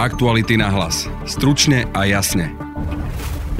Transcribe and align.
Aktuality 0.00 0.56
na 0.56 0.72
hlas. 0.72 1.12
Stručne 1.28 1.84
a 1.92 2.08
jasne. 2.08 2.56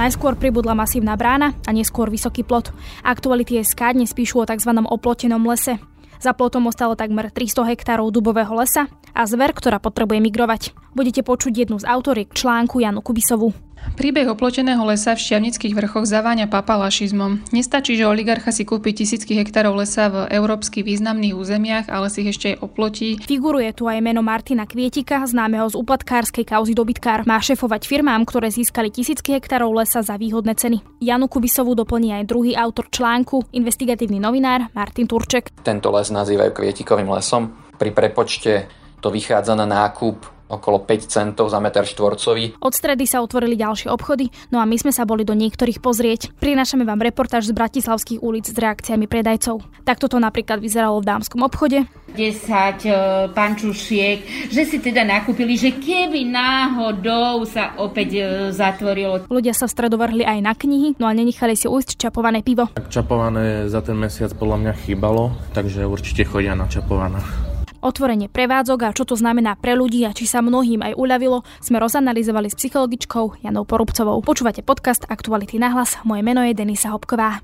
Najskôr 0.00 0.40
pribudla 0.40 0.72
masívna 0.72 1.12
brána 1.12 1.52
a 1.68 1.70
neskôr 1.76 2.08
vysoký 2.08 2.48
plot. 2.48 2.72
Aktuality 3.04 3.60
SK 3.60 3.92
dnes 3.92 4.16
píšu 4.16 4.40
o 4.40 4.48
tzv. 4.48 4.72
oplotenom 4.72 5.44
lese. 5.44 5.76
Za 6.16 6.32
plotom 6.32 6.64
ostalo 6.64 6.96
takmer 6.96 7.28
300 7.28 7.76
hektárov 7.76 8.08
dubového 8.08 8.56
lesa 8.56 8.88
a 9.12 9.28
zver, 9.28 9.52
ktorá 9.52 9.84
potrebuje 9.84 10.16
migrovať. 10.24 10.72
Budete 10.96 11.20
počuť 11.20 11.52
jednu 11.52 11.76
z 11.76 11.84
autoriek 11.84 12.32
článku 12.32 12.80
Janu 12.80 13.04
Kubisovu. 13.04 13.52
Príbeh 14.00 14.32
oploteného 14.32 14.80
lesa 14.88 15.12
v 15.12 15.20
Šťavnických 15.20 15.76
vrchoch 15.76 16.08
zaváňa 16.08 16.48
papalašizmom. 16.48 17.52
Nestačí, 17.52 18.00
že 18.00 18.08
oligarcha 18.08 18.48
si 18.48 18.64
kúpi 18.64 18.96
tisícky 18.96 19.36
hektárov 19.36 19.76
lesa 19.76 20.08
v 20.08 20.24
európsky 20.32 20.80
významných 20.80 21.36
územiach, 21.36 21.86
ale 21.92 22.08
si 22.08 22.24
ich 22.24 22.32
ešte 22.32 22.56
aj 22.56 22.64
oplotí. 22.64 23.20
Figuruje 23.20 23.68
tu 23.76 23.92
aj 23.92 24.00
meno 24.00 24.24
Martina 24.24 24.64
Kvietika, 24.64 25.20
známeho 25.28 25.68
z 25.68 25.76
uplatkárskej 25.76 26.48
kauzy 26.48 26.72
dobytkár. 26.72 27.28
Má 27.28 27.44
šefovať 27.44 27.84
firmám, 27.84 28.24
ktoré 28.24 28.48
získali 28.48 28.88
tisícky 28.88 29.36
hektárov 29.36 29.68
lesa 29.76 30.00
za 30.00 30.16
výhodné 30.16 30.56
ceny. 30.56 30.80
Janu 31.04 31.28
Kubisovu 31.28 31.76
doplní 31.76 32.16
aj 32.16 32.24
druhý 32.24 32.56
autor 32.56 32.88
článku, 32.88 33.52
investigatívny 33.52 34.16
novinár 34.16 34.72
Martin 34.72 35.04
Turček. 35.04 35.52
Tento 35.60 35.92
les 35.92 36.08
nazývajú 36.08 36.56
Kvietikovým 36.56 37.12
lesom. 37.12 37.52
Pri 37.76 37.92
prepočte 37.92 38.64
to 39.04 39.12
vychádza 39.12 39.52
na 39.52 39.68
nákup 39.68 40.39
okolo 40.50 40.82
5 40.82 41.06
centov 41.06 41.48
za 41.48 41.62
meter 41.62 41.86
štvorcový. 41.86 42.58
Od 42.58 42.74
stredy 42.74 43.06
sa 43.06 43.22
otvorili 43.22 43.54
ďalšie 43.54 43.88
obchody, 43.88 44.28
no 44.50 44.58
a 44.58 44.66
my 44.66 44.76
sme 44.76 44.90
sa 44.90 45.06
boli 45.06 45.22
do 45.22 45.32
niektorých 45.38 45.78
pozrieť. 45.78 46.34
Prinášame 46.42 46.82
vám 46.82 46.98
reportáž 46.98 47.48
z 47.48 47.56
Bratislavských 47.56 48.20
ulic 48.20 48.50
s 48.50 48.58
reakciami 48.58 49.06
predajcov. 49.06 49.62
Takto 49.86 50.10
to 50.10 50.18
napríklad 50.18 50.58
vyzeralo 50.58 50.98
v 50.98 51.08
dámskom 51.08 51.46
obchode. 51.46 51.86
10 52.10 52.18
e, 52.18 52.94
pančušiek, 53.30 54.50
že 54.50 54.62
si 54.66 54.82
teda 54.82 55.06
nakúpili, 55.06 55.54
že 55.54 55.78
keby 55.78 56.26
náhodou 56.26 57.46
sa 57.46 57.78
opäť 57.78 58.08
e, 58.18 58.22
zatvorilo. 58.50 59.30
Ľudia 59.30 59.54
sa 59.54 59.70
v 59.70 59.74
stredu 59.78 59.94
vrhli 59.94 60.26
aj 60.26 60.38
na 60.42 60.52
knihy, 60.58 60.98
no 60.98 61.06
a 61.06 61.14
nenechali 61.14 61.54
si 61.54 61.70
ujsť 61.70 62.10
čapované 62.10 62.42
pivo. 62.42 62.66
Tak 62.74 62.90
čapované 62.90 63.70
za 63.70 63.78
ten 63.78 63.94
mesiac 63.94 64.34
podľa 64.34 64.58
mňa 64.58 64.72
chýbalo, 64.82 65.30
takže 65.54 65.86
určite 65.86 66.26
chodia 66.26 66.58
na 66.58 66.66
čapované. 66.66 67.22
Otvorenie 67.80 68.28
prevádzok 68.28 68.80
a 68.84 68.94
čo 68.94 69.08
to 69.08 69.16
znamená 69.16 69.56
pre 69.56 69.72
ľudí 69.72 70.04
a 70.04 70.12
či 70.12 70.28
sa 70.28 70.44
mnohým 70.44 70.84
aj 70.84 70.92
uľavilo, 71.00 71.44
sme 71.64 71.80
rozanalizovali 71.80 72.52
s 72.52 72.56
psychologičkou 72.60 73.40
Janou 73.40 73.64
Porubcovou. 73.64 74.20
Počúvate 74.20 74.60
podcast 74.60 75.08
Aktuality 75.08 75.56
na 75.56 75.72
hlas. 75.72 75.96
Moje 76.04 76.20
meno 76.20 76.44
je 76.44 76.52
Denisa 76.52 76.92
Hopková. 76.92 77.40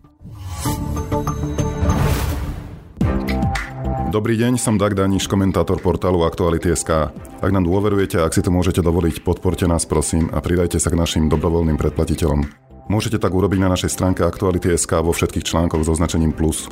Dobrý 4.13 4.39
deň, 4.41 4.57
som 4.57 4.81
Dag 4.81 4.97
Daniš, 4.97 5.29
komentátor 5.29 5.81
portálu 5.81 6.25
Aktuality.sk. 6.25 7.13
Ak 7.41 7.51
nám 7.53 7.69
dôverujete, 7.69 8.17
ak 8.17 8.33
si 8.33 8.41
to 8.41 8.49
môžete 8.49 8.81
dovoliť, 8.81 9.21
podporte 9.21 9.69
nás 9.69 9.85
prosím 9.85 10.33
a 10.33 10.41
pridajte 10.41 10.81
sa 10.81 10.89
k 10.89 10.97
našim 10.97 11.29
dobrovoľným 11.29 11.77
predplatiteľom. 11.77 12.49
Môžete 12.87 13.19
tak 13.19 13.35
urobiť 13.35 13.61
na 13.61 13.73
našej 13.73 13.93
stránke 13.93 14.23
Aktuality.sk 14.25 15.05
vo 15.05 15.11
všetkých 15.11 15.45
článkoch 15.45 15.83
so 15.85 15.93
označením 15.93 16.33
plus. 16.33 16.71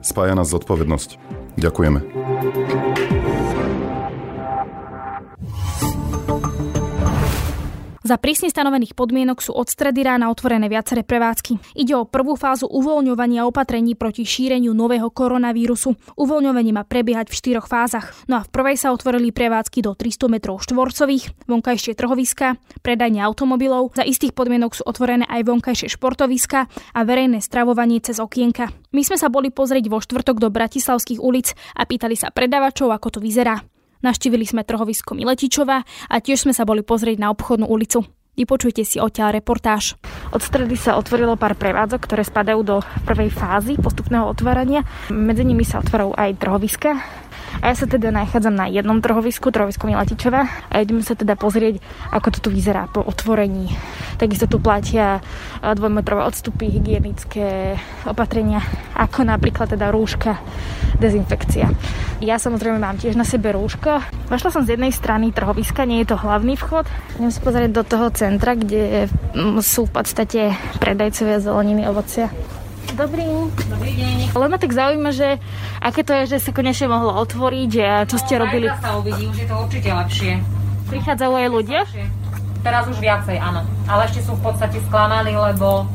Spája 0.00 0.38
nás 0.38 0.48
zodpovednosť. 0.48 1.18
Ďakujeme. 1.58 2.85
Za 8.06 8.22
prísne 8.22 8.46
stanovených 8.54 8.94
podmienok 8.94 9.42
sú 9.42 9.50
od 9.50 9.66
stredy 9.66 10.06
rána 10.06 10.30
otvorené 10.30 10.70
viaceré 10.70 11.02
prevádzky. 11.02 11.74
Ide 11.74 11.98
o 11.98 12.06
prvú 12.06 12.38
fázu 12.38 12.70
uvoľňovania 12.70 13.42
opatrení 13.42 13.98
proti 13.98 14.22
šíreniu 14.22 14.78
nového 14.78 15.10
koronavírusu. 15.10 15.98
Uvoľňovanie 16.14 16.70
má 16.70 16.86
prebiehať 16.86 17.34
v 17.34 17.38
štyroch 17.42 17.66
fázach. 17.66 18.14
No 18.30 18.38
a 18.38 18.46
v 18.46 18.52
prvej 18.54 18.78
sa 18.78 18.94
otvorili 18.94 19.34
prevádzky 19.34 19.82
do 19.82 19.98
300 19.98 20.30
metrov 20.30 20.62
štvorcových, 20.62 21.50
vonkajšie 21.50 21.98
trhoviska, 21.98 22.54
predajne 22.86 23.26
automobilov. 23.26 23.98
Za 23.98 24.06
istých 24.06 24.38
podmienok 24.38 24.78
sú 24.78 24.86
otvorené 24.86 25.26
aj 25.26 25.42
vonkajšie 25.42 25.98
športoviska 25.98 26.70
a 26.70 27.00
verejné 27.02 27.42
stravovanie 27.42 27.98
cez 27.98 28.22
okienka. 28.22 28.70
My 28.94 29.02
sme 29.02 29.18
sa 29.18 29.26
boli 29.26 29.50
pozrieť 29.50 29.90
vo 29.90 29.98
štvrtok 29.98 30.38
do 30.38 30.46
bratislavských 30.46 31.18
ulic 31.18 31.58
a 31.74 31.82
pýtali 31.82 32.14
sa 32.14 32.30
predavačov, 32.30 32.86
ako 32.94 33.18
to 33.18 33.20
vyzerá. 33.20 33.66
Naštívili 34.06 34.46
sme 34.46 34.62
trhovisko 34.62 35.18
Miletičova 35.18 35.82
a 35.82 36.14
tiež 36.22 36.46
sme 36.46 36.54
sa 36.54 36.62
boli 36.62 36.86
pozrieť 36.86 37.18
na 37.18 37.34
obchodnú 37.34 37.66
ulicu. 37.66 38.06
Vypočujte 38.38 38.86
si 38.86 39.02
odtiaľ 39.02 39.42
reportáž. 39.42 39.98
Od 40.30 40.38
stredy 40.38 40.78
sa 40.78 40.94
otvorilo 40.94 41.34
pár 41.34 41.58
prevádzok, 41.58 42.06
ktoré 42.06 42.22
spadajú 42.22 42.60
do 42.62 42.76
prvej 43.02 43.34
fázy 43.34 43.74
postupného 43.74 44.30
otvárania. 44.30 44.86
Medzi 45.10 45.42
nimi 45.42 45.66
sa 45.66 45.82
otvárajú 45.82 46.14
aj 46.14 46.38
trhoviska, 46.38 46.90
a 47.60 47.72
ja 47.72 47.74
sa 47.74 47.86
teda 47.88 48.12
nachádzam 48.12 48.54
na 48.54 48.66
jednom 48.68 49.00
trhovisku, 49.00 49.48
trhovisku 49.50 49.88
Milatičova 49.88 50.70
a 50.70 50.74
ideme 50.80 51.00
sa 51.00 51.16
teda 51.16 51.34
pozrieť, 51.38 51.80
ako 52.12 52.28
to 52.36 52.38
tu 52.44 52.48
vyzerá 52.52 52.88
po 52.88 53.00
otvorení. 53.00 53.72
Takisto 54.16 54.48
tu 54.48 54.60
platia 54.60 55.20
dvojmetrové 55.60 56.24
odstupy, 56.24 56.72
hygienické 56.72 57.76
opatrenia, 58.08 58.64
ako 58.96 59.28
napríklad 59.28 59.72
teda 59.72 59.92
rúška, 59.92 60.40
dezinfekcia. 60.96 61.68
Ja 62.24 62.40
samozrejme 62.40 62.80
mám 62.80 62.96
tiež 62.96 63.12
na 63.12 63.28
sebe 63.28 63.52
rúško. 63.52 64.00
Vašla 64.32 64.48
som 64.48 64.64
z 64.64 64.80
jednej 64.80 64.88
strany 64.88 65.36
trhoviska, 65.36 65.84
nie 65.84 66.00
je 66.00 66.12
to 66.12 66.16
hlavný 66.16 66.56
vchod. 66.56 66.88
Idem 67.20 67.28
sa 67.28 67.40
pozrieť 67.44 67.70
do 67.76 67.84
toho 67.84 68.08
centra, 68.16 68.56
kde 68.56 69.12
sú 69.60 69.84
v 69.84 69.92
podstate 69.92 70.56
predajcovia 70.80 71.44
zeleniny, 71.44 71.84
ovocia. 71.84 72.32
Dobrý. 72.94 73.26
Dobrý 73.66 73.92
deň. 73.98 74.36
Len 74.36 74.48
ma 74.52 74.58
tak 74.60 74.70
zaujíma, 74.70 75.10
že 75.10 75.42
aké 75.82 76.06
to 76.06 76.12
je, 76.22 76.36
že 76.36 76.46
sa 76.46 76.50
konečne 76.54 76.86
mohlo 76.86 77.16
otvoriť 77.18 77.72
a 77.82 77.94
čo 78.06 78.20
ste 78.20 78.38
no, 78.38 78.46
robili. 78.46 78.70
sa 78.78 78.94
uvidí, 79.00 79.26
už 79.26 79.36
je 79.42 79.46
to 79.50 79.56
určite 79.58 79.90
lepšie. 79.90 80.32
Prichádzajú 80.86 81.32
aj 81.34 81.48
ľudia? 81.50 81.80
Teraz 82.62 82.84
už 82.86 82.98
viacej, 83.02 83.36
áno. 83.42 83.66
Ale 83.90 84.06
ešte 84.06 84.22
sú 84.22 84.38
v 84.38 84.42
podstate 84.46 84.78
sklamaní, 84.86 85.34
lebo 85.34 85.86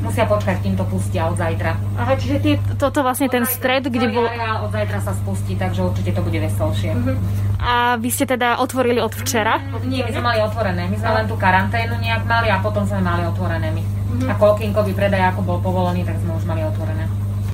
musia 0.00 0.24
počkať, 0.24 0.62
kým 0.62 0.74
to 0.78 0.84
pustia 0.86 1.26
od 1.26 1.34
zajtra. 1.34 1.74
Aha, 1.98 2.14
čiže 2.14 2.36
ty, 2.38 2.50
toto 2.78 3.02
vlastne 3.02 3.26
ten 3.26 3.42
stred, 3.44 3.90
kde 3.90 4.08
bol... 4.14 4.24
Od 4.62 4.70
zajtra 4.70 4.98
sa 5.02 5.12
spustí, 5.12 5.58
takže 5.58 5.82
určite 5.82 6.14
to 6.14 6.22
bude 6.22 6.38
veselšie. 6.38 6.94
Uh-huh. 6.94 7.18
A 7.58 7.98
vy 7.98 8.08
ste 8.14 8.24
teda 8.28 8.62
otvorili 8.62 9.02
od 9.02 9.10
včera? 9.10 9.58
Nie, 9.82 10.06
my 10.06 10.10
sme 10.14 10.22
mali 10.22 10.38
otvorené. 10.38 10.86
My 10.86 10.96
sme 10.96 11.10
len 11.10 11.24
tú 11.26 11.34
karanténu 11.34 11.98
nejak 11.98 12.22
mali 12.28 12.46
a 12.46 12.62
potom 12.62 12.86
sme 12.86 13.02
mali 13.02 13.26
otvorené 13.26 13.74
my. 13.74 13.97
Mm-hmm. 14.08 14.32
Ako 14.32 14.56
okienkový 14.56 14.92
predaj, 14.96 15.36
ako 15.36 15.40
bol 15.44 15.58
povolený, 15.60 16.00
tak 16.08 16.16
sme 16.24 16.32
už 16.32 16.44
mali 16.48 16.64
otvorené. 16.64 17.04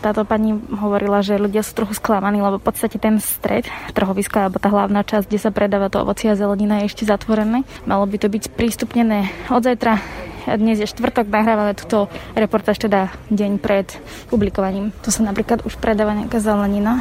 Táto 0.04 0.22
pani 0.28 0.53
hovorila, 0.69 1.25
že 1.25 1.41
ľudia 1.41 1.65
sú 1.65 1.72
trochu 1.81 1.97
sklamaní, 1.97 2.38
lebo 2.44 2.60
v 2.60 2.66
podstate 2.69 3.00
ten 3.00 3.19
stred 3.19 3.65
trhoviska, 3.97 4.47
alebo 4.47 4.60
tá 4.60 4.69
hlavná 4.69 5.00
časť, 5.00 5.26
kde 5.26 5.41
sa 5.41 5.48
predáva 5.48 5.88
to 5.88 6.04
ovocie 6.04 6.28
a 6.28 6.37
zelenina, 6.37 6.84
je 6.84 6.92
ešte 6.92 7.09
zatvorené. 7.09 7.65
Malo 7.88 8.04
by 8.04 8.20
to 8.20 8.28
byť 8.28 8.53
prístupnené 8.53 9.32
od 9.48 9.65
zajtra. 9.65 9.98
Dnes 10.44 10.76
je 10.76 10.84
štvrtok, 10.84 11.32
nahrávame 11.32 11.72
túto 11.72 12.12
reportáž 12.37 12.84
teda 12.84 13.09
deň 13.32 13.56
pred 13.56 13.88
publikovaním. 14.28 14.92
Tu 15.00 15.09
sa 15.09 15.25
napríklad 15.25 15.65
už 15.65 15.81
predáva 15.81 16.12
nejaká 16.12 16.36
zelenina. 16.36 17.00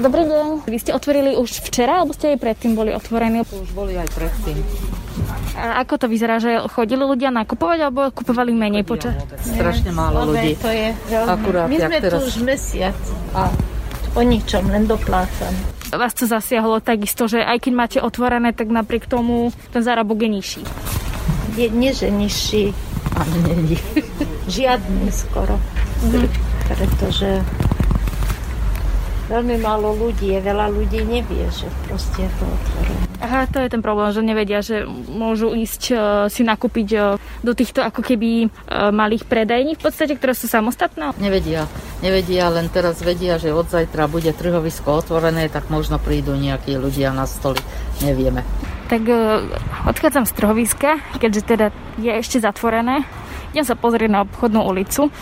Dobrý 0.00 0.24
deň. 0.24 0.64
Vy 0.64 0.78
ste 0.80 0.96
otvorili 0.96 1.36
už 1.36 1.60
včera, 1.60 2.00
alebo 2.00 2.16
ste 2.16 2.32
aj 2.32 2.40
predtým 2.40 2.72
boli 2.72 2.96
otvorení? 2.96 3.44
Už 3.44 3.76
boli 3.76 4.00
aj 4.00 4.08
predtým. 4.16 4.64
A 5.58 5.82
ako 5.82 5.94
to 6.00 6.06
vyzerá, 6.06 6.38
že 6.38 6.62
chodili 6.70 7.02
ľudia 7.02 7.34
nakupovať 7.34 7.78
alebo 7.90 8.10
kupovali 8.14 8.54
menej 8.54 8.84
počas? 8.86 9.16
Strašne 9.42 9.90
málo 9.90 10.30
ľudí. 10.30 10.54
To 10.62 10.70
je 10.70 10.94
Akurát, 11.14 11.66
My 11.66 11.76
sme 11.78 11.98
teraz... 11.98 12.22
tu 12.22 12.26
už 12.30 12.36
mesiac 12.46 12.96
a 13.34 13.50
o 14.14 14.22
ničom, 14.22 14.66
len 14.70 14.86
doplácam. 14.86 15.54
Vás 15.90 16.14
to 16.14 16.30
zasiahlo 16.30 16.78
takisto, 16.78 17.26
že 17.26 17.42
aj 17.42 17.66
keď 17.66 17.72
máte 17.74 17.98
otvorené, 17.98 18.54
tak 18.54 18.70
napriek 18.70 19.10
tomu 19.10 19.50
ten 19.74 19.82
zárobok 19.82 20.22
je 20.22 20.30
nižší. 20.30 20.62
Je, 21.58 21.66
nie, 21.66 21.90
že 21.90 22.14
nižší. 22.14 22.70
Ale 23.18 23.34
není. 23.50 23.74
Žiadny 24.54 25.10
skoro. 25.10 25.58
Mhm. 26.06 26.30
Pretože 26.70 27.42
veľmi 29.26 29.58
málo 29.58 29.98
ľudí 29.98 30.30
je, 30.30 30.38
veľa 30.38 30.70
ľudí 30.70 31.02
nevie, 31.02 31.46
že 31.50 31.66
proste 31.90 32.22
je 32.26 32.30
to 32.38 32.44
otvorené. 32.46 33.09
Aha, 33.20 33.44
to 33.52 33.60
je 33.60 33.68
ten 33.68 33.84
problém, 33.84 34.08
že 34.16 34.24
nevedia, 34.24 34.64
že 34.64 34.88
môžu 34.88 35.52
ísť 35.52 35.82
uh, 35.92 35.98
si 36.32 36.40
nakúpiť 36.40 36.88
uh, 36.96 37.20
do 37.44 37.52
týchto 37.52 37.84
ako 37.84 38.00
keby 38.00 38.48
uh, 38.48 38.88
malých 38.88 39.28
predajní 39.28 39.76
v 39.76 39.82
podstate, 39.84 40.16
ktoré 40.16 40.32
sú 40.32 40.48
samostatné? 40.48 41.12
Nevedia. 41.20 41.68
Nevedia, 42.00 42.48
len 42.48 42.72
teraz 42.72 43.04
vedia, 43.04 43.36
že 43.36 43.52
od 43.52 43.68
zajtra 43.68 44.08
bude 44.08 44.32
trhovisko 44.32 45.04
otvorené, 45.04 45.52
tak 45.52 45.68
možno 45.68 46.00
prídu 46.00 46.32
nejakí 46.32 46.80
ľudia 46.80 47.12
na 47.12 47.28
stoli. 47.28 47.60
Nevieme. 48.00 48.40
Tak 48.88 49.04
odchádzam 49.84 50.24
z 50.24 50.32
trhoviska, 50.32 50.90
keďže 51.20 51.42
teda 51.44 51.66
je 52.00 52.10
ešte 52.16 52.40
zatvorené. 52.40 53.04
Idem 53.52 53.68
sa 53.68 53.76
pozrieť 53.76 54.10
na 54.10 54.24
obchodnú 54.24 54.64
ulicu, 54.64 55.12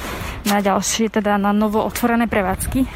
na 0.47 0.63
ďalšie, 0.63 1.11
teda 1.11 1.35
na 1.35 1.51
novo 1.51 1.83
otvorené 1.83 2.31
prevádzky. 2.31 2.87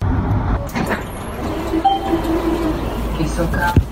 Vysoká. 3.19 3.92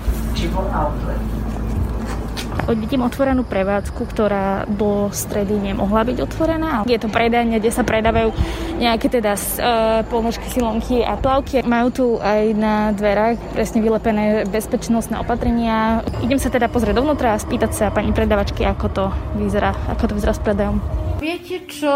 Vidím 2.71 3.03
otvorenú 3.03 3.43
prevádzku, 3.43 4.05
ktorá 4.07 4.63
do 4.69 5.11
stredy 5.11 5.59
nemohla 5.59 6.07
byť 6.07 6.17
otvorená. 6.23 6.71
Je 6.87 6.99
to 6.99 7.11
predajne, 7.11 7.59
kde 7.59 7.71
sa 7.71 7.83
predávajú 7.83 8.31
nejaké 8.79 9.11
teda 9.11 9.35
uh, 9.35 10.03
polnožky, 10.07 10.47
silonky 10.47 11.03
a 11.03 11.19
plavky. 11.19 11.63
Majú 11.63 11.87
tu 11.91 12.05
aj 12.19 12.55
na 12.55 12.95
dverách 12.95 13.39
presne 13.51 13.83
vylepené 13.83 14.47
bezpečnostné 14.47 15.19
opatrenia. 15.19 16.05
Idem 16.23 16.39
sa 16.39 16.47
teda 16.47 16.71
pozrieť 16.71 16.95
dovnútra 16.95 17.35
a 17.35 17.41
spýtať 17.41 17.71
sa 17.75 17.85
pani 17.91 18.15
predavačky, 18.15 18.63
ako 18.63 18.85
to 18.91 19.05
vyzerá, 19.35 19.75
ako 19.91 20.11
to 20.11 20.13
vyzerá 20.15 20.33
s 20.35 20.41
predajom. 20.43 20.79
Viete 21.21 21.69
čo, 21.69 21.93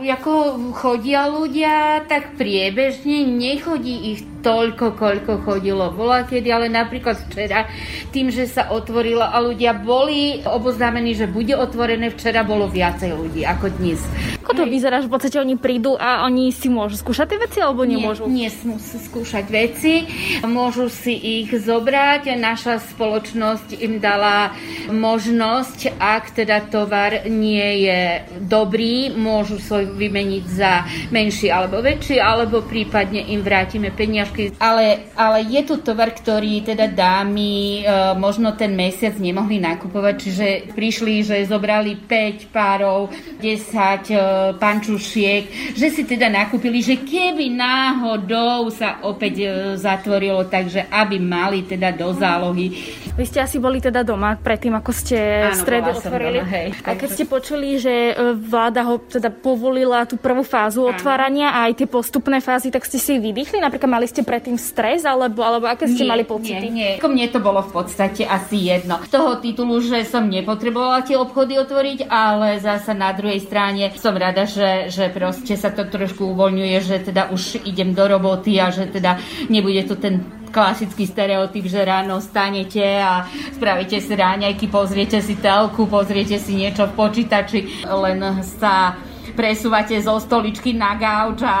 ako 0.00 0.32
chodia 0.72 1.28
ľudia, 1.28 2.06
tak 2.08 2.40
priebežne 2.40 3.28
nechodí 3.28 4.16
ich 4.16 4.33
toľko, 4.44 5.00
koľko 5.00 5.32
chodilo 5.42 5.88
bola 5.90 6.28
kedy, 6.28 6.48
ale 6.52 6.68
napríklad 6.68 7.16
včera, 7.26 7.64
tým, 8.12 8.28
že 8.28 8.44
sa 8.44 8.68
otvorilo 8.68 9.24
a 9.24 9.40
ľudia 9.40 9.72
boli 9.72 10.44
oboznámení, 10.44 11.16
že 11.16 11.24
bude 11.24 11.56
otvorené, 11.56 12.12
včera 12.12 12.44
bolo 12.44 12.68
viacej 12.68 13.10
ľudí 13.16 13.42
ako 13.48 13.72
dnes. 13.80 13.98
Ako 14.44 14.52
to 14.60 14.64
vyzerá, 14.68 15.00
že 15.00 15.08
v 15.08 15.14
podstate 15.16 15.40
oni 15.40 15.56
prídu 15.56 15.96
a 15.96 16.28
oni 16.28 16.52
si 16.52 16.68
môžu 16.68 17.00
skúšať 17.00 17.26
tie 17.32 17.38
veci 17.40 17.58
alebo 17.64 17.88
nemôžu? 17.88 18.28
Nie, 18.28 18.52
nesmú 18.52 18.76
si 18.76 19.00
skúšať 19.00 19.48
veci, 19.48 20.04
môžu 20.44 20.92
si 20.92 21.16
ich 21.40 21.48
zobrať. 21.48 22.36
Naša 22.36 22.84
spoločnosť 22.92 23.80
im 23.80 23.96
dala 24.04 24.52
možnosť, 24.92 25.96
ak 25.96 26.36
teda 26.36 26.68
tovar 26.68 27.24
nie 27.24 27.88
je 27.88 28.00
dobrý, 28.44 29.08
môžu 29.16 29.56
svoj 29.56 29.96
vymeniť 29.96 30.44
za 30.44 30.84
menší 31.08 31.48
alebo 31.48 31.80
väčší, 31.80 32.20
alebo 32.20 32.60
prípadne 32.60 33.32
im 33.32 33.40
vrátime 33.40 33.88
peniažky. 34.34 34.58
Ale, 34.58 35.08
ale 35.14 35.38
je 35.46 35.62
tu 35.62 35.74
tovar, 35.80 36.10
ktorý 36.10 36.66
teda 36.66 36.90
dámy 36.90 37.82
e, 37.82 37.92
možno 38.18 38.52
ten 38.58 38.74
mesiac 38.74 39.14
nemohli 39.16 39.62
nakupovať, 39.62 40.14
čiže 40.18 40.46
prišli, 40.74 41.22
že 41.22 41.46
zobrali 41.46 41.96
5 41.96 42.50
párov, 42.50 43.10
10 43.38 44.58
pančušiek, 44.58 45.74
že 45.78 45.86
si 45.90 46.02
teda 46.04 46.28
nakúpili, 46.28 46.82
že 46.82 47.00
keby 47.00 47.54
náhodou 47.54 48.68
sa 48.74 49.00
opäť 49.06 49.34
e, 49.40 49.48
zatvorilo, 49.78 50.46
takže 50.50 50.90
aby 50.90 51.16
mali 51.22 51.62
teda 51.64 51.94
do 51.94 52.10
zálohy. 52.14 52.74
Vy 53.14 53.24
ste 53.30 53.38
asi 53.38 53.62
boli 53.62 53.78
teda 53.78 54.02
doma 54.02 54.34
predtým, 54.34 54.74
ako 54.74 54.90
ste 54.90 55.46
Áno, 55.46 55.54
stredu 55.54 55.94
otvorili. 55.94 56.42
Doma, 56.42 56.50
hej. 56.50 56.68
A 56.82 56.98
keď 56.98 57.08
ste 57.14 57.24
počuli, 57.30 57.78
že 57.78 58.10
e, 58.10 58.34
vláda 58.34 58.82
ho 58.82 58.98
teda 58.98 59.30
povolila 59.30 60.02
tú 60.02 60.18
prvú 60.18 60.42
fázu 60.42 60.82
Áno. 60.82 60.90
otvárania 60.90 61.54
a 61.54 61.70
aj 61.70 61.78
tie 61.78 61.88
postupné 61.88 62.42
fázy, 62.42 62.74
tak 62.74 62.82
ste 62.82 62.98
si 62.98 63.22
vydýchli? 63.22 63.62
Napríklad 63.62 63.86
mali 63.86 64.10
ste 64.10 64.23
predtým 64.24 64.56
stres, 64.58 65.04
alebo, 65.04 65.44
alebo 65.44 65.68
aké 65.70 65.86
ste 65.86 66.02
nie, 66.04 66.10
mali 66.10 66.24
pocity? 66.26 66.68
Nie, 66.72 66.98
nie. 66.98 67.04
Mne 67.14 67.28
to 67.30 67.38
bolo 67.38 67.62
v 67.62 67.70
podstate 67.70 68.26
asi 68.26 68.74
jedno. 68.74 68.98
Z 69.06 69.12
toho 69.14 69.38
titulu, 69.38 69.78
že 69.78 70.02
som 70.02 70.26
nepotrebovala 70.26 71.06
tie 71.06 71.14
obchody 71.14 71.60
otvoriť, 71.60 72.10
ale 72.10 72.58
zasa 72.58 72.90
na 72.90 73.14
druhej 73.14 73.38
strane 73.44 73.92
som 73.94 74.16
rada, 74.16 74.48
že, 74.48 74.90
že 74.90 75.12
proste 75.14 75.54
sa 75.54 75.70
to 75.70 75.86
trošku 75.86 76.34
uvoľňuje, 76.34 76.76
že 76.82 76.96
teda 77.06 77.30
už 77.30 77.62
idem 77.62 77.94
do 77.94 78.02
roboty 78.08 78.58
a 78.58 78.74
že 78.74 78.90
teda 78.90 79.20
nebude 79.46 79.86
to 79.86 79.94
ten 79.94 80.24
klasický 80.54 81.10
stereotyp, 81.10 81.66
že 81.66 81.82
ráno 81.82 82.22
stanete 82.22 83.02
a 83.02 83.26
spravíte 83.58 83.98
si 83.98 84.14
ráňajky, 84.14 84.70
pozriete 84.70 85.18
si 85.18 85.34
telku, 85.34 85.90
pozriete 85.90 86.38
si 86.38 86.54
niečo 86.54 86.86
v 86.86 86.94
počítači, 86.94 87.82
len 87.82 88.22
sa 88.46 88.94
presúvate 89.34 89.98
zo 90.00 90.16
stoličky 90.22 90.72
na 90.72 90.94
gauč 90.94 91.42
a 91.42 91.56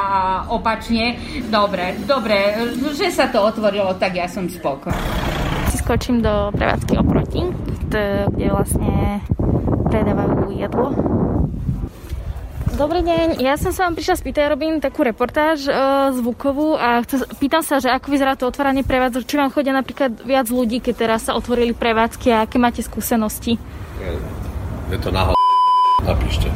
opačne. 0.48 1.18
Dobre, 1.50 1.98
dobre, 2.06 2.54
že 2.94 3.10
sa 3.10 3.28
to 3.28 3.42
otvorilo, 3.42 3.92
tak 3.98 4.16
ja 4.16 4.30
som 4.30 4.46
spokojná. 4.46 4.96
Si 5.74 5.82
skočím 5.82 6.22
do 6.22 6.54
prevádzky 6.54 6.94
oproti, 6.96 7.42
kde 7.90 8.46
vlastne 8.50 9.20
predávajú 9.90 10.54
jedlo 10.54 11.14
Dobrý 12.74 13.06
deň, 13.06 13.38
ja 13.38 13.54
som 13.54 13.70
sa 13.70 13.86
vám 13.86 13.94
prišla 13.94 14.18
spýtať, 14.18 14.50
robím 14.50 14.82
takú 14.82 15.06
reportáž 15.06 15.62
e, 15.62 15.72
zvukovú 16.18 16.74
a 16.74 17.06
chcem, 17.06 17.22
pýtam 17.38 17.62
sa, 17.62 17.78
že 17.78 17.86
ako 17.86 18.10
vyzerá 18.10 18.34
to 18.34 18.50
otváranie 18.50 18.82
prevádzok, 18.82 19.30
či 19.30 19.38
vám 19.38 19.54
chodia 19.54 19.70
napríklad 19.70 20.18
viac 20.26 20.50
ľudí, 20.50 20.82
keď 20.82 20.94
teraz 20.98 21.30
sa 21.30 21.38
otvorili 21.38 21.70
prevádzky 21.70 22.34
a 22.34 22.42
aké 22.42 22.58
máte 22.58 22.82
skúsenosti? 22.82 23.62
Je 24.90 24.98
to 24.98 25.14
na 25.14 25.30
napíšte. 26.02 26.50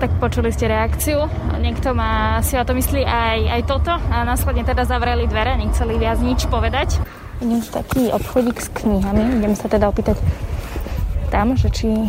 Tak 0.00 0.16
počuli 0.16 0.48
ste 0.48 0.64
reakciu. 0.64 1.28
Niekto 1.60 1.92
má 1.92 2.40
si 2.40 2.56
o 2.56 2.64
to 2.64 2.72
myslí 2.72 3.04
aj, 3.04 3.38
aj 3.52 3.62
toto 3.68 3.92
a 3.92 4.24
následne 4.24 4.64
teda 4.64 4.88
zavreli 4.88 5.28
dvere, 5.28 5.60
nechceli 5.60 6.00
viac 6.00 6.16
nič 6.24 6.48
povedať. 6.48 6.96
Idem 7.44 7.60
taký 7.60 8.08
obchodík 8.08 8.56
s 8.56 8.72
knihami, 8.80 9.44
idem 9.44 9.52
sa 9.52 9.68
teda 9.68 9.92
opýtať 9.92 10.16
tam, 11.28 11.52
že 11.52 11.68
či 11.68 12.08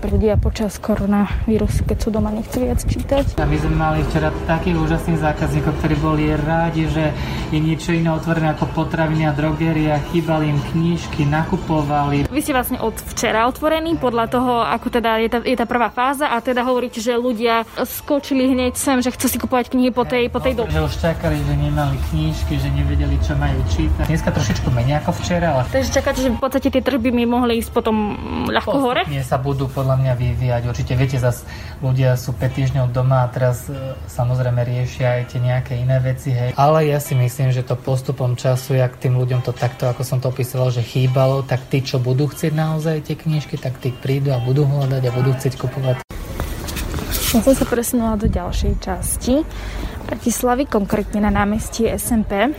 ľudia 0.00 0.40
počas 0.40 0.80
koronavírusu, 0.80 1.84
keď 1.84 1.96
sú 2.00 2.08
doma, 2.08 2.32
nechcú 2.32 2.64
viac 2.64 2.80
čítať. 2.80 3.36
A 3.36 3.44
my 3.44 3.56
sme 3.60 3.74
mali 3.76 3.98
včera 4.08 4.32
takých 4.48 4.76
úžasných 4.80 5.20
zákazníkov, 5.20 5.72
ktorí 5.80 5.94
boli 6.00 6.24
rádi, 6.32 6.88
že 6.88 7.12
je 7.52 7.58
niečo 7.60 7.92
iné 7.92 8.08
otvorené 8.08 8.56
ako 8.56 8.72
potraviny 8.72 9.28
a 9.28 9.32
drogeria, 9.36 10.00
chýbali 10.12 10.48
im 10.48 10.60
knížky, 10.72 11.28
nakupovali. 11.28 12.28
Vy 12.28 12.40
ste 12.40 12.56
vlastne 12.56 12.78
od 12.80 12.96
včera 13.12 13.44
otvorení, 13.48 14.00
podľa 14.00 14.26
toho, 14.32 14.52
ako 14.64 14.88
teda 14.88 15.20
je 15.20 15.28
tá, 15.28 15.38
je 15.44 15.56
tá 15.58 15.66
prvá 15.68 15.92
fáza 15.92 16.32
a 16.32 16.40
teda 16.40 16.64
hovoríte, 16.64 17.02
že 17.02 17.12
ľudia 17.18 17.68
skočili 17.82 18.48
hneď 18.48 18.78
sem, 18.78 18.98
že 19.04 19.12
chcú 19.12 19.26
si 19.28 19.36
kupovať 19.36 19.74
knihy 19.74 19.90
po 19.92 20.08
tej, 20.08 20.32
po 20.32 20.40
tej 20.40 20.56
dobe. 20.56 20.72
Že 20.72 20.88
už 20.88 20.94
čakali, 21.00 21.36
že 21.42 21.54
nemali 21.58 21.96
knížky, 22.12 22.56
že 22.56 22.68
nevedeli, 22.72 23.16
čo 23.20 23.36
majú 23.36 23.58
čítať. 23.72 24.06
Dneska 24.08 24.30
trošičku 24.32 24.68
menej 24.72 25.02
ako 25.04 25.10
včera, 25.20 25.56
ale... 25.56 25.62
Takže 25.68 25.90
čakáte, 25.92 26.20
že 26.24 26.30
v 26.32 26.40
podstate 26.40 26.68
tie 26.72 26.82
tržby 26.82 27.10
mi 27.12 27.24
mohli 27.24 27.60
ísť 27.60 27.70
potom 27.74 27.96
ľahko 28.48 28.76
hore? 28.80 29.02
Nie 29.08 29.24
sa 29.24 29.36
budú 29.36 29.68
podľa 29.82 29.98
mňa 29.98 30.12
vyvíjať. 30.14 30.62
Určite 30.70 30.94
viete, 30.94 31.18
zase 31.18 31.42
ľudia 31.82 32.14
sú 32.14 32.30
5 32.30 32.38
týždňov 32.38 32.94
doma 32.94 33.26
a 33.26 33.30
teraz 33.34 33.66
e, 33.66 33.74
samozrejme 34.06 34.62
riešia 34.62 35.18
aj 35.18 35.34
tie 35.34 35.42
nejaké 35.42 35.74
iné 35.74 35.98
veci. 35.98 36.30
Hej. 36.30 36.54
Ale 36.54 36.86
ja 36.86 37.02
si 37.02 37.18
myslím, 37.18 37.50
že 37.50 37.66
to 37.66 37.74
postupom 37.74 38.38
času, 38.38 38.78
jak 38.78 38.94
tým 39.02 39.18
ľuďom 39.18 39.42
to 39.42 39.50
takto, 39.50 39.90
ako 39.90 40.06
som 40.06 40.22
to 40.22 40.30
opísal, 40.30 40.70
že 40.70 40.86
chýbalo, 40.86 41.42
tak 41.42 41.66
tí, 41.66 41.82
čo 41.82 41.98
budú 41.98 42.30
chcieť 42.30 42.54
naozaj 42.54 43.10
tie 43.10 43.18
knižky, 43.18 43.58
tak 43.58 43.82
tí 43.82 43.90
prídu 43.90 44.30
a 44.30 44.38
budú 44.38 44.62
hľadať 44.62 45.02
a 45.02 45.10
budú 45.10 45.34
chcieť 45.34 45.58
kupovať. 45.58 46.06
Som 47.10 47.42
sa 47.42 47.66
presunula 47.66 48.14
do 48.14 48.30
ďalšej 48.30 48.72
časti 48.78 49.42
Bratislavy, 50.06 50.70
konkrétne 50.70 51.26
na 51.26 51.32
námestí 51.34 51.90
SMP. 51.90 52.54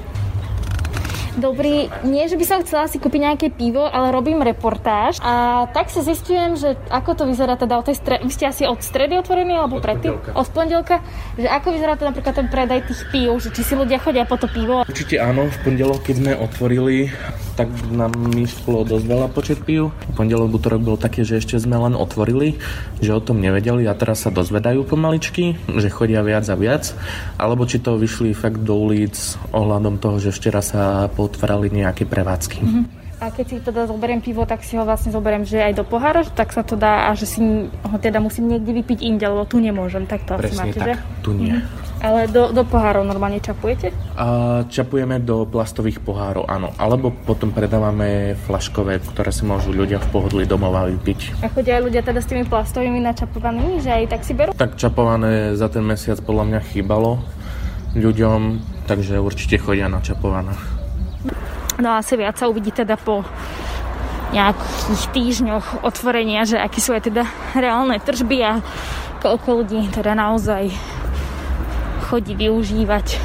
Dobrý, 1.34 1.90
nie, 2.06 2.30
že 2.30 2.38
by 2.38 2.46
som 2.46 2.60
chcela 2.62 2.86
si 2.86 3.02
kúpiť 3.02 3.22
nejaké 3.26 3.48
pivo, 3.50 3.82
ale 3.82 4.14
robím 4.14 4.46
reportáž 4.46 5.18
a 5.18 5.66
tak 5.74 5.90
sa 5.90 6.06
zistujem, 6.06 6.54
že 6.54 6.78
ako 6.94 7.18
to 7.18 7.24
vyzerá 7.26 7.58
teda 7.58 7.82
od 7.82 7.90
tej 7.90 7.98
stre... 7.98 8.22
Vy 8.22 8.30
ste 8.30 8.46
asi 8.46 8.70
od 8.70 8.78
stredy 8.86 9.18
otvorení 9.18 9.58
alebo 9.58 9.82
predtým? 9.82 10.14
Od 10.38 10.48
pondelka. 10.54 11.02
Že 11.34 11.50
ako 11.50 11.68
vyzerá 11.74 11.98
to 11.98 12.06
napríklad 12.06 12.38
ten 12.38 12.48
predaj 12.54 12.86
tých 12.86 13.02
pív, 13.10 13.42
že 13.42 13.50
či 13.50 13.66
si 13.66 13.74
ľudia 13.74 13.98
chodia 13.98 14.30
po 14.30 14.38
to 14.38 14.46
pivo? 14.46 14.86
Určite 14.86 15.18
áno, 15.18 15.50
v 15.50 15.58
pondelok, 15.66 16.06
keď 16.06 16.16
sme 16.22 16.32
otvorili, 16.38 17.10
tak 17.54 17.70
nám 17.94 18.14
myšlo 18.18 18.82
dosť 18.86 19.06
veľa 19.06 19.27
počet 19.30 19.60
pív. 19.62 19.94
Pondelok, 20.18 20.58
útorok 20.58 20.82
bolo 20.82 20.98
také, 20.98 21.22
že 21.22 21.38
ešte 21.38 21.62
sme 21.62 21.77
len 21.77 21.94
otvorili, 21.94 22.58
že 22.98 23.13
o 23.13 23.22
tom 23.22 23.39
nevedeli 23.42 23.86
a 23.86 23.94
teraz 23.94 24.25
sa 24.25 24.34
dozvedajú 24.34 24.86
pomaličky, 24.89 25.58
že 25.70 25.94
chodia 25.94 26.25
viac 26.25 26.50
a 26.50 26.58
viac, 26.58 26.98
alebo 27.38 27.70
či 27.70 27.77
to 27.77 27.98
vyšli 27.98 28.34
fakt 28.34 28.66
do 28.66 28.74
ulic 28.74 29.16
ohľadom 29.54 30.01
toho, 30.01 30.18
že 30.18 30.34
včera 30.34 30.66
sa 30.66 31.06
po 31.13 31.30
otvárali 31.30 31.70
nejaké 31.70 32.10
prevádzky. 32.10 32.60
Mm-hmm. 32.62 32.86
A 33.24 33.32
keď 33.32 33.46
si 33.48 33.58
teda 33.63 33.88
zoberiem 33.88 34.20
pivo, 34.20 34.44
tak 34.44 34.68
si 34.68 34.75
ho 34.75 34.84
vlastne 34.84 35.16
zoberiem, 35.16 35.48
že 35.48 35.56
aj 35.63 35.80
do 35.80 35.88
pohára, 35.88 36.27
tak 36.27 36.51
sa 36.51 36.60
to 36.60 36.75
dá 36.75 37.08
a 37.08 37.16
že 37.16 37.24
si 37.24 37.39
ho 37.72 37.96
teda 37.96 38.20
musím 38.20 38.51
niekde 38.51 38.75
vypiť 38.84 39.00
inde, 39.00 39.24
lebo 39.24 39.48
tu 39.48 39.63
nemôžem, 39.63 40.04
tak 40.04 40.27
to 40.27 40.36
Presne 40.36 40.51
asi 40.51 40.60
máte, 40.60 40.80
tak, 40.82 40.88
že? 40.92 40.94
tu 41.24 41.32
nie. 41.32 41.56
Mm-hmm. 41.56 41.83
Ale 42.03 42.27
do, 42.27 42.51
do 42.51 42.67
pohárov 42.67 43.07
normálne 43.07 43.39
čapujete? 43.39 43.95
A 44.19 44.60
čapujeme 44.67 45.24
do 45.24 45.48
plastových 45.48 46.03
pohárov, 46.03 46.43
áno. 46.51 46.75
Alebo 46.75 47.15
potom 47.15 47.55
predávame 47.55 48.36
flaškové, 48.43 49.00
ktoré 49.00 49.31
si 49.31 49.48
môžu 49.48 49.72
ľudia 49.72 50.03
v 50.03 50.12
pohodlí 50.12 50.43
domova 50.43 50.83
vypiť. 50.91 51.39
A 51.39 51.48
chodia 51.48 51.79
aj 51.79 51.88
ľudia 51.88 52.03
teda 52.03 52.19
s 52.19 52.27
tými 52.27 52.43
plastovými 52.43 53.00
načapovanými, 53.00 53.79
že 53.79 54.03
aj 54.03 54.03
tak 54.12 54.22
si 54.27 54.36
berú? 54.36 54.51
Tak 54.51 54.75
čapované 54.75 55.55
za 55.55 55.72
ten 55.72 55.88
mesiac 55.88 56.19
podľa 56.19 56.43
mňa 56.51 56.60
chýbalo 56.75 57.24
ľuďom, 57.95 58.60
takže 58.83 59.24
určite 59.24 59.55
chodia 59.63 59.88
načapované. 59.88 60.60
No 61.79 61.95
a 61.95 62.03
asi 62.03 62.19
viac 62.19 62.36
sa 62.36 62.51
uvidí 62.51 62.75
teda 62.75 63.00
po 63.00 63.24
nejakých 64.36 65.03
týždňoch 65.15 65.88
otvorenia, 65.88 66.43
že 66.43 66.60
aké 66.60 66.83
sú 66.83 66.91
aj 66.91 67.07
teda 67.07 67.24
reálne 67.55 67.95
tržby 68.01 68.38
a 68.43 68.60
koľko 69.24 69.63
ľudí 69.63 69.88
teda 69.93 70.17
naozaj 70.19 70.67
chodí 72.13 72.38
využívať 72.38 73.17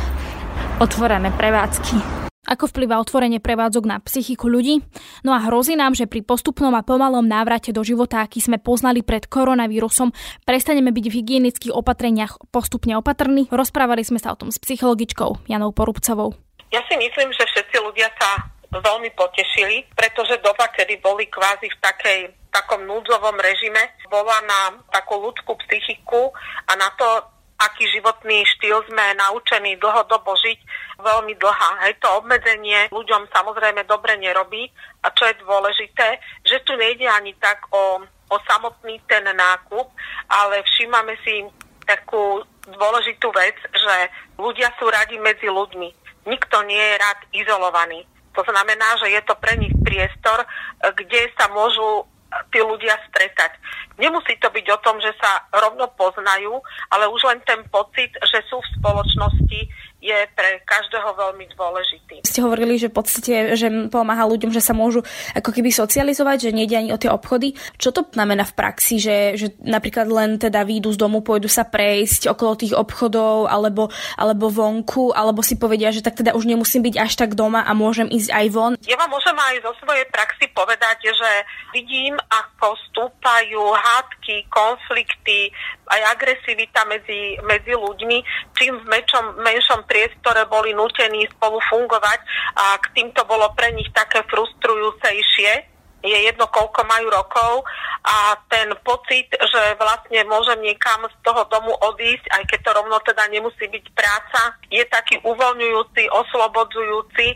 otvorené 0.80 1.28
prevádzky. 1.36 2.00
Ako 2.48 2.72
vplyvá 2.72 2.96
otvorenie 2.96 3.36
prevádzok 3.36 3.84
na 3.84 4.00
psychiku 4.00 4.48
ľudí? 4.48 4.80
No 5.20 5.36
a 5.36 5.44
hrozí 5.44 5.76
nám, 5.76 5.92
že 5.92 6.08
pri 6.08 6.24
postupnom 6.24 6.72
a 6.72 6.80
pomalom 6.80 7.28
návrate 7.28 7.76
do 7.76 7.84
života, 7.84 8.24
aký 8.24 8.40
sme 8.40 8.56
poznali 8.56 9.04
pred 9.04 9.28
koronavírusom, 9.28 10.16
prestaneme 10.48 10.88
byť 10.88 11.04
v 11.04 11.16
hygienických 11.20 11.76
opatreniach 11.76 12.40
postupne 12.48 12.96
opatrní. 12.96 13.52
Rozprávali 13.52 14.08
sme 14.08 14.16
sa 14.16 14.32
o 14.32 14.40
tom 14.40 14.48
s 14.48 14.56
psychologičkou 14.56 15.44
Janou 15.52 15.76
Porubcovou. 15.76 16.32
Ja 16.72 16.80
si 16.88 16.96
myslím, 16.96 17.28
že 17.36 17.44
všetci 17.44 17.76
ľudia 17.84 18.08
sa 18.16 18.48
veľmi 18.72 19.12
potešili, 19.12 19.84
pretože 19.92 20.40
doba, 20.40 20.72
kedy 20.72 20.96
boli 21.04 21.28
kvázi 21.28 21.68
v 21.68 21.80
takej 21.84 22.18
takom 22.48 22.88
núdzovom 22.88 23.36
režime, 23.36 23.92
bola 24.08 24.40
na 24.48 24.80
takú 24.88 25.20
ľudskú 25.20 25.52
psychiku 25.68 26.32
a 26.64 26.72
na 26.80 26.88
to, 26.96 27.36
aký 27.58 27.90
životný 27.90 28.46
štýl 28.56 28.86
sme 28.86 29.18
naučení 29.18 29.74
dlhodobo 29.82 30.38
žiť, 30.38 30.58
veľmi 31.02 31.34
dlhá. 31.38 31.70
Hej, 31.86 31.98
to 31.98 32.08
obmedzenie 32.18 32.86
ľuďom 32.94 33.26
samozrejme 33.34 33.82
dobre 33.86 34.14
nerobí 34.18 34.70
a 35.02 35.10
čo 35.14 35.26
je 35.26 35.42
dôležité, 35.42 36.22
že 36.46 36.62
tu 36.62 36.78
nejde 36.78 37.06
ani 37.06 37.34
tak 37.38 37.66
o, 37.70 38.02
o 38.30 38.36
samotný 38.46 39.02
ten 39.10 39.26
nákup, 39.26 39.86
ale 40.30 40.62
všímame 40.62 41.18
si 41.26 41.46
takú 41.86 42.42
dôležitú 42.68 43.32
vec, 43.32 43.56
že 43.72 43.96
ľudia 44.36 44.70
sú 44.76 44.86
radi 44.92 45.16
medzi 45.18 45.48
ľuďmi. 45.48 45.88
Nikto 46.28 46.62
nie 46.68 46.78
je 46.78 47.00
rád 47.00 47.18
izolovaný. 47.32 48.04
To 48.36 48.44
znamená, 48.44 48.94
že 49.02 49.10
je 49.10 49.22
to 49.24 49.34
pre 49.40 49.56
nich 49.58 49.72
priestor, 49.82 50.44
kde 50.78 51.32
sa 51.34 51.50
môžu 51.50 52.06
tí 52.52 52.60
ľudia 52.60 52.96
stretať. 53.08 53.56
Nemusí 53.98 54.36
to 54.38 54.48
byť 54.52 54.66
o 54.72 54.78
tom, 54.84 55.00
že 55.00 55.10
sa 55.18 55.42
rovno 55.52 55.88
poznajú, 55.96 56.60
ale 56.92 57.10
už 57.10 57.24
len 57.26 57.40
ten 57.48 57.60
pocit, 57.72 58.12
že 58.20 58.44
sú 58.46 58.60
v 58.60 58.72
spoločnosti, 58.78 59.60
je 59.98 60.18
pre 60.38 60.62
každého 60.62 61.10
veľmi 61.18 61.50
dôležitý. 61.58 62.22
Ste 62.22 62.44
hovorili, 62.46 62.78
že 62.78 62.86
v 62.86 62.96
podstate, 63.02 63.34
že 63.58 63.66
pomáha 63.90 64.30
ľuďom, 64.30 64.54
že 64.54 64.62
sa 64.62 64.70
môžu 64.70 65.02
ako 65.34 65.50
keby 65.50 65.74
socializovať, 65.74 66.50
že 66.50 66.54
nejde 66.54 66.78
ani 66.78 66.90
o 66.94 67.00
tie 67.00 67.10
obchody. 67.10 67.58
Čo 67.76 67.90
to 67.90 68.06
znamená 68.14 68.46
v 68.46 68.54
praxi, 68.54 69.02
že, 69.02 69.34
že 69.34 69.58
napríklad 69.58 70.06
len 70.06 70.38
teda 70.38 70.62
výjdu 70.62 70.94
z 70.94 70.98
domu, 71.02 71.18
pôjdu 71.20 71.50
sa 71.50 71.66
prejsť 71.66 72.30
okolo 72.30 72.52
tých 72.54 72.74
obchodov 72.78 73.50
alebo, 73.50 73.90
alebo 74.14 74.46
vonku, 74.48 75.10
alebo 75.10 75.42
si 75.42 75.58
povedia, 75.58 75.90
že 75.90 76.06
tak 76.06 76.14
teda 76.14 76.38
už 76.38 76.46
nemusím 76.46 76.86
byť 76.86 76.94
až 76.94 77.12
tak 77.18 77.34
doma 77.34 77.66
a 77.66 77.74
môžem 77.74 78.06
ísť 78.06 78.30
aj 78.30 78.46
von? 78.54 78.72
Ja 78.86 78.94
vám 78.94 79.10
môžem 79.10 79.34
aj 79.34 79.66
zo 79.66 79.72
svojej 79.82 80.06
praxi 80.14 80.46
povedať, 80.54 81.10
že 81.10 81.30
vidím, 81.74 82.14
ako 82.30 82.78
stúpajú 82.90 83.74
hádky, 83.74 84.46
konflikty, 84.46 85.50
aj 85.88 86.00
agresivita 86.14 86.84
medzi, 86.84 87.40
medzi 87.44 87.72
ľuďmi, 87.72 88.18
čím 88.56 88.76
v 88.84 88.86
menšom, 88.86 89.40
menšom 89.40 89.80
priestore 89.98 90.46
boli 90.46 90.70
nutení 90.78 91.26
spolu 91.34 91.58
fungovať 91.66 92.22
a 92.54 92.78
k 92.78 92.86
týmto 92.94 93.26
bolo 93.26 93.50
pre 93.58 93.74
nich 93.74 93.90
také 93.90 94.22
frustrujúcejšie 94.30 95.74
je 95.98 96.18
jedno, 96.30 96.46
koľko 96.46 96.86
majú 96.86 97.10
rokov 97.10 97.66
a 98.06 98.38
ten 98.46 98.70
pocit, 98.86 99.26
že 99.34 99.62
vlastne 99.74 100.22
môžem 100.30 100.62
niekam 100.62 101.02
z 101.10 101.16
toho 101.26 101.42
domu 101.50 101.74
odísť, 101.74 102.22
aj 102.38 102.42
keď 102.46 102.58
to 102.62 102.70
rovno 102.70 102.96
teda 103.02 103.26
nemusí 103.26 103.66
byť 103.66 103.84
práca, 103.98 104.54
je 104.70 104.86
taký 104.86 105.18
uvoľňujúci, 105.26 106.06
oslobodzujúci. 106.14 107.26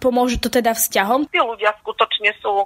Pomôže 0.00 0.40
to 0.40 0.48
teda 0.48 0.72
vzťahom? 0.72 1.28
Tí 1.28 1.40
ľudia 1.44 1.76
skutočne 1.84 2.32
sú 2.40 2.64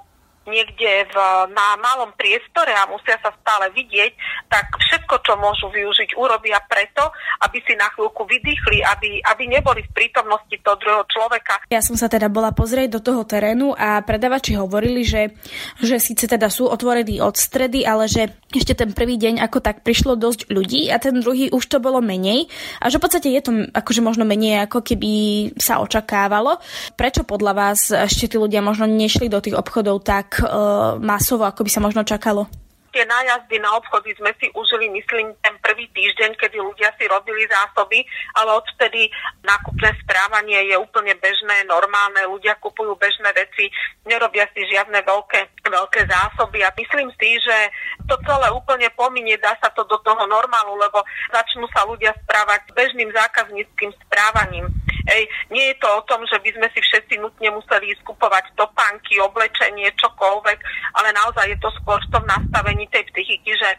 niekde 0.51 1.07
v, 1.07 1.17
na 1.55 1.79
malom 1.79 2.11
priestore 2.19 2.75
a 2.75 2.91
musia 2.91 3.17
sa 3.23 3.31
stále 3.39 3.71
vidieť, 3.71 4.13
tak 4.51 4.67
všetko, 4.75 5.15
čo 5.23 5.39
môžu 5.39 5.71
využiť, 5.71 6.19
urobia 6.19 6.59
preto, 6.67 7.15
aby 7.47 7.63
si 7.63 7.79
na 7.79 7.87
chvíľku 7.95 8.27
vydýchli, 8.27 8.83
aby, 8.83 9.23
aby 9.23 9.43
neboli 9.47 9.87
v 9.87 9.95
prítomnosti 9.95 10.57
toho 10.61 10.77
druhého 10.77 11.07
človeka. 11.07 11.63
Ja 11.71 11.81
som 11.81 11.95
sa 11.95 12.11
teda 12.11 12.27
bola 12.27 12.51
pozrieť 12.51 12.99
do 12.99 13.01
toho 13.01 13.23
terénu 13.23 13.73
a 13.79 14.03
predavači 14.03 14.59
hovorili, 14.59 15.07
že, 15.07 15.39
že 15.79 16.03
síce 16.03 16.27
teda 16.27 16.51
sú 16.51 16.67
otvorení 16.67 17.23
od 17.23 17.39
stredy, 17.39 17.87
ale 17.87 18.11
že 18.11 18.35
ešte 18.51 18.75
ten 18.75 18.91
prvý 18.91 19.15
deň 19.15 19.47
ako 19.47 19.63
tak 19.63 19.87
prišlo 19.87 20.19
dosť 20.19 20.51
ľudí 20.51 20.91
a 20.91 20.99
ten 20.99 21.23
druhý 21.23 21.55
už 21.55 21.65
to 21.71 21.79
bolo 21.79 22.03
menej 22.03 22.51
a 22.83 22.91
že 22.91 22.99
v 22.99 23.05
podstate 23.07 23.31
je 23.31 23.43
to 23.47 23.53
akože 23.71 24.03
možno 24.03 24.27
menej 24.27 24.67
ako 24.67 24.83
keby 24.83 25.13
sa 25.55 25.79
očakávalo. 25.79 26.59
Prečo 26.99 27.23
podľa 27.23 27.53
vás 27.55 27.95
ešte 27.95 28.35
tí 28.35 28.37
ľudia 28.37 28.59
možno 28.65 28.91
nešli 28.91 29.31
do 29.31 29.39
tých 29.39 29.55
obchodov 29.55 30.03
tak 30.03 30.40
uh, 30.43 30.97
masovo, 31.01 31.45
ako 31.45 31.65
by 31.67 31.71
sa 31.71 31.81
možno 31.81 32.03
čakalo? 32.05 32.49
Tie 32.91 33.07
nájazdy 33.07 33.63
na 33.63 33.71
obchody 33.79 34.11
sme 34.19 34.35
si 34.43 34.51
užili, 34.51 34.91
myslím, 34.91 35.31
ten 35.47 35.55
prvý 35.63 35.87
týždeň, 35.95 36.35
kedy 36.35 36.59
ľudia 36.59 36.91
si 36.99 37.07
robili 37.07 37.47
zásoby, 37.47 38.03
ale 38.35 38.59
odvtedy 38.59 39.07
nákupné 39.47 39.95
správanie 40.03 40.67
je 40.67 40.75
úplne 40.75 41.15
bežné, 41.23 41.63
normálne, 41.71 42.19
ľudia 42.27 42.59
kupujú 42.59 42.99
bežné 42.99 43.31
veci, 43.31 43.71
nerobia 44.11 44.51
si 44.51 44.67
žiadne 44.67 45.07
veľké, 45.07 45.71
veľké 45.71 46.01
zásoby 46.11 46.67
a 46.67 46.75
myslím 46.75 47.15
si, 47.15 47.39
že 47.39 47.71
to 48.11 48.19
celé 48.27 48.51
úplne 48.51 48.91
pominie, 48.99 49.39
dá 49.39 49.55
sa 49.63 49.71
to 49.71 49.87
do 49.87 49.95
toho 50.03 50.27
normálu, 50.27 50.75
lebo 50.75 50.99
začnú 51.31 51.71
sa 51.71 51.87
ľudia 51.87 52.11
správať 52.27 52.75
bežným 52.75 53.15
zákazníckým 53.15 53.95
správaním. 54.03 54.67
Ej, 55.11 55.27
nie 55.51 55.75
je 55.75 55.77
to 55.83 55.89
o 55.91 56.05
tom, 56.07 56.23
že 56.31 56.39
by 56.39 56.51
sme 56.55 56.69
si 56.71 56.81
všetci 56.81 57.19
nutne 57.19 57.51
museli 57.51 57.91
skupovať 57.99 58.55
topánky, 58.55 59.19
oblečenie, 59.19 59.91
čokoľvek, 59.99 60.59
ale 60.95 61.09
naozaj 61.11 61.51
je 61.51 61.59
to 61.59 61.71
skôr 61.83 61.99
v 61.99 62.13
tom 62.15 62.25
nastavení 62.31 62.87
tej 62.95 63.03
psychiky, 63.11 63.51
že 63.59 63.71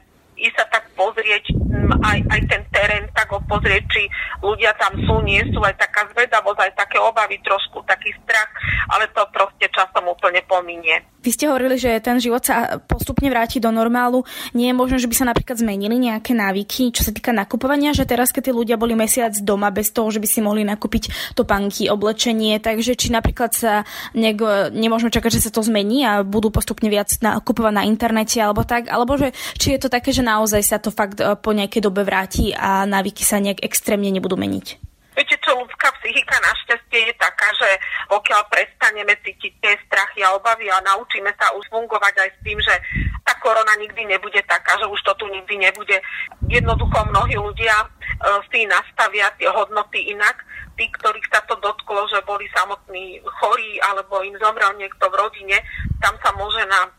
i 0.41 0.49
sa 0.57 0.65
tak 0.73 0.89
pozrieť 0.97 1.53
aj, 2.01 2.19
aj 2.33 2.41
ten 2.49 2.63
terén, 2.73 3.05
tak 3.13 3.29
ho 3.29 3.39
pozrieť, 3.45 3.83
či 3.93 4.09
ľudia 4.41 4.73
tam 4.81 4.97
sú, 5.05 5.21
nie 5.21 5.39
sú, 5.53 5.61
aj 5.61 5.77
taká 5.77 6.09
zvedavosť, 6.11 6.59
aj 6.65 6.73
také 6.73 6.97
obavy 6.97 7.37
trošku, 7.45 7.85
taký 7.85 8.09
strach, 8.25 8.49
ale 8.89 9.05
to 9.13 9.21
proste 9.29 9.69
časom 9.69 10.09
úplne 10.09 10.41
pominie. 10.49 10.97
Vy 11.21 11.29
ste 11.37 11.45
hovorili, 11.45 11.77
že 11.77 12.01
ten 12.01 12.17
život 12.17 12.41
sa 12.41 12.81
postupne 12.81 13.29
vráti 13.29 13.61
do 13.61 13.69
normálu. 13.69 14.25
Nie 14.57 14.73
je 14.73 14.79
možné, 14.81 14.97
že 14.97 15.05
by 15.05 15.15
sa 15.15 15.29
napríklad 15.29 15.61
zmenili 15.61 16.01
nejaké 16.01 16.33
návyky, 16.33 16.89
čo 16.89 17.05
sa 17.05 17.13
týka 17.13 17.29
nakupovania, 17.29 17.93
že 17.93 18.09
teraz, 18.09 18.33
keď 18.33 18.49
tí 18.49 18.51
ľudia 18.51 18.75
boli 18.81 18.97
mesiac 18.97 19.29
doma 19.37 19.69
bez 19.69 19.93
toho, 19.93 20.09
že 20.09 20.17
by 20.17 20.25
si 20.25 20.41
mohli 20.41 20.65
nakúpiť 20.65 21.37
topánky, 21.37 21.93
oblečenie, 21.93 22.57
takže 22.57 22.97
či 22.97 23.13
napríklad 23.13 23.53
sa 23.53 23.85
nejak, 24.17 24.73
nemôžeme 24.73 25.13
čakať, 25.13 25.37
že 25.37 25.43
sa 25.45 25.51
to 25.53 25.61
zmení 25.61 26.01
a 26.01 26.25
budú 26.25 26.49
postupne 26.49 26.89
viac 26.89 27.13
nakupovať 27.21 27.73
na 27.77 27.85
internete 27.85 28.41
alebo 28.41 28.65
tak, 28.65 28.89
alebo 28.89 29.13
že 29.13 29.29
či 29.61 29.77
je 29.77 29.79
to 29.85 29.93
také, 29.93 30.09
že 30.09 30.25
naozaj 30.25 30.61
sa 30.65 30.81
to 30.81 30.89
fakt 30.89 31.21
e, 31.21 31.37
po 31.37 31.53
nejakej 31.53 31.85
dobe 31.85 32.01
vráti 32.01 32.49
a 32.49 32.89
návyky 32.89 33.21
sa 33.21 33.37
nejak 33.37 33.61
extrémne 33.61 34.09
nebudú 34.09 34.33
meniť. 34.41 34.90
Čo, 35.41 35.57
ľudská 35.57 35.89
psychika 35.97 36.37
našťastie 36.37 37.09
je 37.09 37.13
taká, 37.17 37.49
že 37.57 37.69
pokiaľ 38.13 38.41
prestaneme 38.53 39.13
cítiť 39.25 39.53
tie 39.57 39.73
strachy 39.89 40.21
a 40.21 40.37
obavy 40.37 40.69
a 40.69 40.77
naučíme 40.85 41.33
sa 41.33 41.49
už 41.57 41.65
fungovať 41.73 42.13
aj 42.21 42.29
s 42.29 42.39
tým, 42.45 42.59
že 42.61 42.75
tá 43.25 43.33
korona 43.41 43.73
nikdy 43.81 44.05
nebude 44.05 44.37
taká, 44.45 44.77
že 44.77 44.85
už 44.85 45.01
to 45.01 45.13
tu 45.17 45.25
nikdy 45.33 45.57
nebude. 45.57 45.97
Jednoducho 46.45 46.97
mnohí 47.09 47.37
ľudia 47.41 47.73
e, 47.73 47.87
si 48.53 48.69
nastavia 48.69 49.33
tie 49.41 49.49
hodnoty 49.49 50.13
inak. 50.13 50.45
Tí, 50.77 50.85
ktorých 50.97 51.27
sa 51.29 51.41
to 51.45 51.57
dotklo, 51.61 52.05
že 52.09 52.21
boli 52.25 52.49
samotní 52.53 53.21
chorí 53.41 53.77
alebo 53.81 54.21
im 54.25 54.33
zomrel 54.41 54.73
niekto 54.77 55.09
v 55.09 55.19
rodine, 55.19 55.57
tam 56.01 56.17
sa 56.21 56.33
môže 56.33 56.63
na 56.65 56.89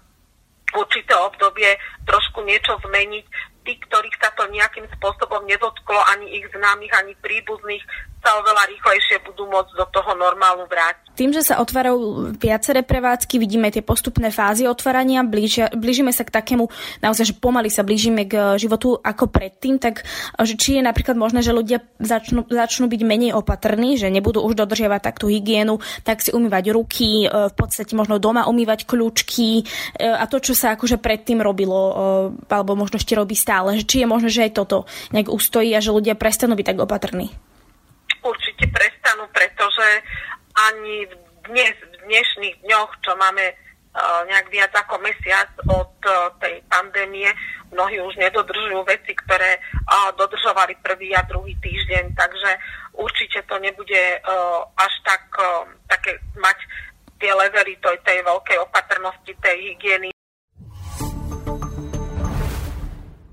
určité 0.77 1.15
obdobie 1.19 1.77
trošku 2.07 2.43
niečo 2.47 2.79
zmeniť 2.85 3.27
tí, 3.63 3.73
ktorých 3.89 4.17
sa 4.19 4.31
to 4.35 4.47
nejakým 4.51 4.87
spôsobom 4.99 5.47
nedotklo, 5.47 5.99
ani 6.15 6.43
ich 6.43 6.47
známych, 6.51 6.91
ani 6.95 7.15
príbuzných, 7.23 7.83
sa 8.23 8.39
oveľa 8.39 8.71
rýchlejšie 8.71 9.27
budú 9.27 9.51
môcť 9.51 9.75
do 9.75 9.87
toho 9.91 10.15
normálu 10.15 10.63
vrátiť. 10.71 11.03
Tým, 11.13 11.35
že 11.35 11.45
sa 11.45 11.61
otvárajú 11.61 12.33
viaceré 12.41 12.81
prevádzky, 12.81 13.37
vidíme 13.37 13.69
tie 13.69 13.85
postupné 13.85 14.33
fázy 14.33 14.65
otvárania, 14.65 15.21
blížia, 15.27 15.69
blížime 15.75 16.09
sa 16.09 16.25
k 16.25 16.33
takému, 16.33 16.73
naozaj, 17.05 17.35
že 17.35 17.35
pomaly 17.37 17.69
sa 17.69 17.85
blížime 17.85 18.25
k 18.25 18.57
životu 18.57 18.97
ako 18.97 19.29
predtým, 19.29 19.77
tak 19.77 20.09
že 20.41 20.55
či 20.57 20.81
je 20.81 20.83
napríklad 20.87 21.19
možné, 21.19 21.45
že 21.45 21.53
ľudia 21.53 21.85
začnú, 22.01 22.49
začnú 22.49 22.89
byť 22.89 23.03
menej 23.05 23.37
opatrní, 23.37 24.01
že 24.01 24.09
nebudú 24.09 24.41
už 24.41 24.57
dodržiavať 24.57 25.01
takú 25.13 25.29
hygienu, 25.29 25.85
tak 26.07 26.25
si 26.25 26.33
umývať 26.33 26.73
ruky, 26.73 27.29
e, 27.29 27.53
v 27.53 27.55
podstate 27.59 27.93
možno 27.93 28.17
doma 28.17 28.49
umývať 28.49 28.89
kľúčky 28.89 29.69
a 30.01 30.25
to, 30.31 30.41
čo 30.41 30.57
sa 30.57 30.79
akože 30.79 30.97
predtým 30.97 31.43
robilo, 31.45 31.81
alebo 32.49 32.73
možno 32.79 32.97
ešte 32.97 33.19
robí 33.19 33.37
stále, 33.37 33.77
že 33.77 33.85
či 33.85 33.97
je 34.05 34.07
možné, 34.09 34.29
že 34.33 34.47
aj 34.49 34.53
toto 34.57 34.89
nejak 35.13 35.29
ustojí 35.29 35.75
a 35.77 35.83
že 35.83 35.93
ľudia 35.93 36.17
prestanú 36.17 36.57
byť 36.57 36.67
tak 36.73 36.79
opatrní 36.81 37.52
určite 38.23 38.71
prestanú, 38.71 39.27
pretože 39.35 39.87
ani 40.55 41.11
dnes, 41.51 41.75
v 41.75 41.95
dnešných 42.07 42.57
dňoch, 42.63 42.91
čo 43.03 43.19
máme 43.19 43.51
uh, 43.51 44.23
nejak 44.31 44.47
viac 44.55 44.73
ako 44.79 45.03
mesiac 45.03 45.51
od 45.67 45.93
uh, 46.07 46.31
tej 46.39 46.63
pandémie, 46.71 47.27
mnohí 47.75 47.99
už 47.99 48.15
nedodržujú 48.21 48.85
veci, 48.87 49.13
ktoré 49.27 49.59
uh, 49.59 50.15
dodržovali 50.15 50.79
prvý 50.85 51.17
a 51.19 51.27
druhý 51.27 51.57
týždeň, 51.59 52.15
takže 52.15 52.51
určite 52.95 53.43
to 53.49 53.57
nebude 53.57 54.21
až 54.77 54.93
tak 55.01 55.25
také 55.89 56.21
mať 56.37 56.59
tie 57.17 57.33
levely 57.33 57.81
tej, 57.81 57.97
tej 58.05 58.21
veľkej 58.21 58.59
opatrnosti, 58.61 59.33
tej 59.41 59.57
hygieny 59.73 60.12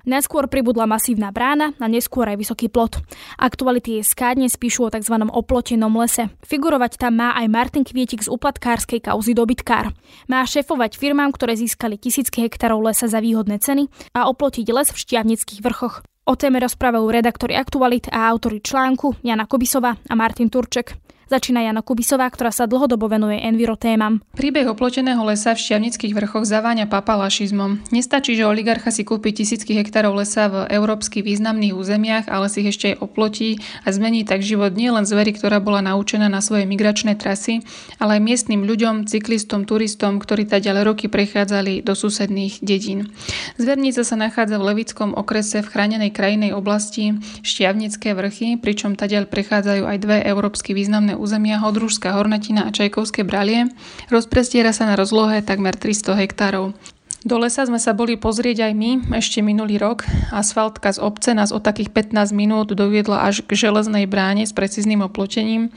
Najskôr 0.09 0.49
pribudla 0.49 0.89
masívna 0.89 1.29
brána 1.29 1.77
a 1.77 1.85
neskôr 1.85 2.25
aj 2.25 2.41
vysoký 2.41 2.65
plot. 2.65 2.97
Aktuality 3.37 4.01
SK 4.01 4.41
dnes 4.41 4.57
píšu 4.57 4.89
o 4.89 4.89
tzv. 4.89 5.13
oplotenom 5.13 5.93
lese. 6.01 6.33
Figurovať 6.41 6.97
tam 6.97 7.21
má 7.21 7.37
aj 7.37 7.45
Martin 7.45 7.85
Kvietik 7.85 8.25
z 8.25 8.33
uplatkárskej 8.33 9.05
kauzy 9.05 9.37
dobytkár. 9.37 9.93
Má 10.25 10.41
šefovať 10.49 10.97
firmám, 10.97 11.29
ktoré 11.29 11.53
získali 11.53 12.01
tisícky 12.01 12.41
hektárov 12.41 12.89
lesa 12.89 13.05
za 13.05 13.21
výhodné 13.21 13.61
ceny 13.61 13.85
a 14.17 14.25
oplotiť 14.25 14.65
les 14.73 14.89
v 14.89 14.97
Štiavnických 14.97 15.61
vrchoch. 15.61 16.01
O 16.25 16.33
téme 16.33 16.57
rozprávajú 16.57 17.05
redaktori 17.05 17.53
Aktualit 17.53 18.09
a 18.09 18.33
autori 18.33 18.65
článku 18.65 19.21
Jana 19.21 19.45
Kobisova 19.45 19.93
a 19.93 20.13
Martin 20.17 20.49
Turček. 20.49 20.97
Začína 21.29 21.61
Jana 21.61 21.85
Kubisová, 21.85 22.25
ktorá 22.25 22.49
sa 22.49 22.65
dlhodobo 22.65 23.05
venuje 23.05 23.37
envirotémam. 23.37 24.17
Príbeh 24.33 24.65
oploteného 24.65 25.21
lesa 25.29 25.53
v 25.53 25.61
Šťavnických 25.61 26.17
vrchoch 26.17 26.41
zaváňa 26.41 26.89
papalašizmom. 26.89 27.93
Nestačí, 27.93 28.33
že 28.33 28.49
oligarcha 28.49 28.89
si 28.89 29.05
kúpi 29.05 29.29
tisícky 29.29 29.77
hektárov 29.77 30.17
lesa 30.17 30.49
v 30.49 30.65
európsky 30.73 31.21
významných 31.21 31.77
územiach, 31.77 32.25
ale 32.33 32.49
si 32.49 32.65
ich 32.65 32.73
ešte 32.73 32.97
aj 32.97 33.05
oplotí 33.05 33.61
a 33.85 33.93
zmení 33.93 34.25
tak 34.25 34.41
život 34.41 34.73
nielen 34.73 35.05
zvery, 35.05 35.37
ktorá 35.37 35.61
bola 35.61 35.85
naučená 35.85 36.33
na 36.33 36.41
svoje 36.41 36.65
migračné 36.65 37.13
trasy, 37.13 37.61
ale 38.01 38.17
aj 38.17 38.25
miestnym 38.25 38.65
ľuďom, 38.65 39.05
cyklistom, 39.05 39.69
turistom, 39.69 40.17
ktorí 40.17 40.49
tá 40.49 40.57
ďalej 40.57 40.81
roky 40.81 41.13
prechádzali 41.13 41.85
do 41.85 41.93
susedných 41.93 42.57
dedín. 42.65 43.13
Zvernica 43.61 44.01
sa 44.01 44.17
nachádza 44.17 44.57
v 44.57 44.73
Levickom 44.73 45.13
okrese 45.13 45.61
v 45.61 45.69
chránenej 45.69 46.09
krajinej 46.09 46.57
oblasti 46.57 47.21
Šťavnické 47.45 48.17
vrchy, 48.17 48.57
pričom 48.57 48.97
tadiaľ 48.97 49.29
prechádzajú 49.29 49.85
aj 49.85 49.97
dve 50.01 50.17
európsky 50.25 50.73
významné 50.73 51.18
územia 51.19 51.59
Hodružská 51.59 52.15
Hornatina 52.15 52.63
a 52.65 52.71
Čajkovské 52.71 53.27
Bralie, 53.27 53.67
rozprestiera 54.07 54.71
sa 54.71 54.87
na 54.87 54.95
rozlohe 54.95 55.43
takmer 55.43 55.75
300 55.75 56.15
hektárov. 56.15 56.71
Do 57.19 57.35
lesa 57.35 57.67
sme 57.67 57.83
sa 57.83 57.91
boli 57.91 58.15
pozrieť 58.15 58.71
aj 58.71 58.73
my 58.79 58.91
ešte 59.19 59.43
minulý 59.43 59.75
rok. 59.75 60.07
Asfaltka 60.31 60.87
z 60.95 61.03
obce 61.03 61.35
nás 61.35 61.51
o 61.51 61.59
takých 61.59 61.91
15 62.15 62.31
minút 62.31 62.71
doviedla 62.71 63.27
až 63.27 63.43
k 63.43 63.59
železnej 63.59 64.07
bráne 64.07 64.47
s 64.47 64.55
precízným 64.55 65.03
oplotením. 65.03 65.67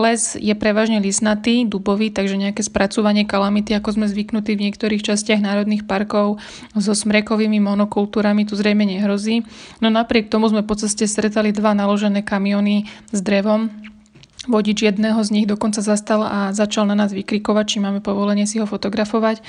Les 0.00 0.40
je 0.40 0.56
prevažne 0.56 0.96
lisnatý, 1.04 1.68
dubový, 1.68 2.08
takže 2.08 2.40
nejaké 2.40 2.64
spracovanie 2.64 3.28
kalamity, 3.28 3.76
ako 3.76 3.92
sme 3.92 4.08
zvyknutí 4.08 4.56
v 4.56 4.72
niektorých 4.72 5.04
častiach 5.04 5.44
národných 5.44 5.84
parkov 5.84 6.40
so 6.72 6.92
smrekovými 6.96 7.60
monokultúrami 7.60 8.48
tu 8.48 8.56
zrejme 8.56 8.88
nehrozí. 8.88 9.44
No 9.84 9.92
napriek 9.92 10.32
tomu 10.32 10.48
sme 10.48 10.64
po 10.64 10.80
ceste 10.80 11.04
stretali 11.04 11.52
dva 11.52 11.76
naložené 11.76 12.24
kamiony 12.24 12.88
s 13.12 13.20
drevom, 13.20 13.68
Vodič 14.46 14.86
jedného 14.86 15.18
z 15.26 15.30
nich 15.34 15.46
dokonca 15.46 15.82
zastal 15.82 16.22
a 16.22 16.54
začal 16.54 16.86
na 16.86 16.94
nás 16.94 17.10
vykrikovať, 17.10 17.66
či 17.66 17.78
máme 17.82 17.98
povolenie 17.98 18.46
si 18.46 18.62
ho 18.62 18.66
fotografovať. 18.66 19.42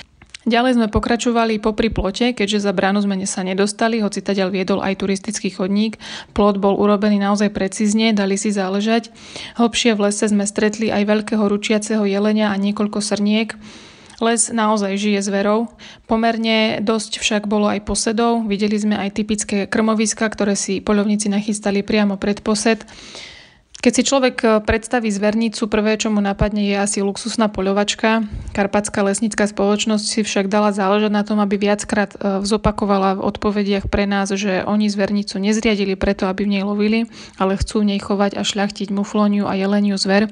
Ďalej 0.48 0.80
sme 0.80 0.88
pokračovali 0.88 1.60
popri 1.60 1.92
plote, 1.92 2.32
keďže 2.32 2.64
za 2.64 2.72
bránu 2.72 3.04
sme 3.04 3.20
sa 3.28 3.44
nedostali, 3.44 4.00
hoci 4.00 4.24
taďal 4.24 4.48
viedol 4.48 4.80
aj 4.80 5.04
turistický 5.04 5.52
chodník. 5.52 6.00
Plot 6.32 6.56
bol 6.56 6.80
urobený 6.80 7.20
naozaj 7.20 7.52
precízne, 7.52 8.16
dali 8.16 8.40
si 8.40 8.56
záležať. 8.56 9.12
Hlbšie 9.60 10.00
v 10.00 10.08
lese 10.08 10.24
sme 10.32 10.48
stretli 10.48 10.88
aj 10.88 11.04
veľkého 11.04 11.44
ručiaceho 11.44 12.08
jelenia 12.08 12.56
a 12.56 12.56
niekoľko 12.56 13.04
srniek. 13.04 13.60
Les 14.24 14.50
naozaj 14.50 14.96
žije 14.96 15.20
zverou. 15.20 15.68
Pomerne 16.08 16.80
dosť 16.80 17.20
však 17.20 17.46
bolo 17.46 17.68
aj 17.68 17.84
posedov. 17.84 18.48
Videli 18.48 18.80
sme 18.80 18.96
aj 18.96 19.20
typické 19.20 19.58
krmoviska, 19.68 20.26
ktoré 20.32 20.56
si 20.56 20.80
poľovníci 20.80 21.28
nachystali 21.28 21.84
priamo 21.84 22.16
pred 22.16 22.40
posed. 22.40 22.88
Keď 23.78 23.94
si 23.94 24.04
človek 24.10 24.36
e, 24.42 24.48
predstaví 24.66 25.06
zvernicu, 25.14 25.70
prvé, 25.70 26.02
čo 26.02 26.10
mu 26.10 26.18
napadne, 26.18 26.66
je 26.66 26.74
asi 26.74 27.06
luxusná 27.06 27.46
poľovačka. 27.46 28.26
Karpatská 28.58 29.06
lesnická 29.06 29.46
spoločnosť 29.46 30.02
si 30.02 30.20
však 30.26 30.50
dala 30.50 30.74
záležať 30.74 31.14
na 31.14 31.22
tom, 31.22 31.38
aby 31.38 31.62
viackrát 31.62 32.10
e, 32.18 32.42
zopakovala 32.42 33.22
v 33.22 33.24
odpovediach 33.30 33.86
pre 33.86 34.10
nás, 34.10 34.34
že 34.34 34.66
oni 34.66 34.90
zvernicu 34.90 35.38
nezriadili 35.38 35.94
preto, 35.94 36.26
aby 36.26 36.50
v 36.50 36.58
nej 36.58 36.64
lovili, 36.66 37.00
ale 37.38 37.54
chcú 37.54 37.86
v 37.86 37.94
nej 37.94 38.00
chovať 38.02 38.34
a 38.34 38.42
šľachtiť 38.42 38.90
muflóniu 38.90 39.46
a 39.46 39.54
jeleniu 39.54 40.02
zver. 40.02 40.26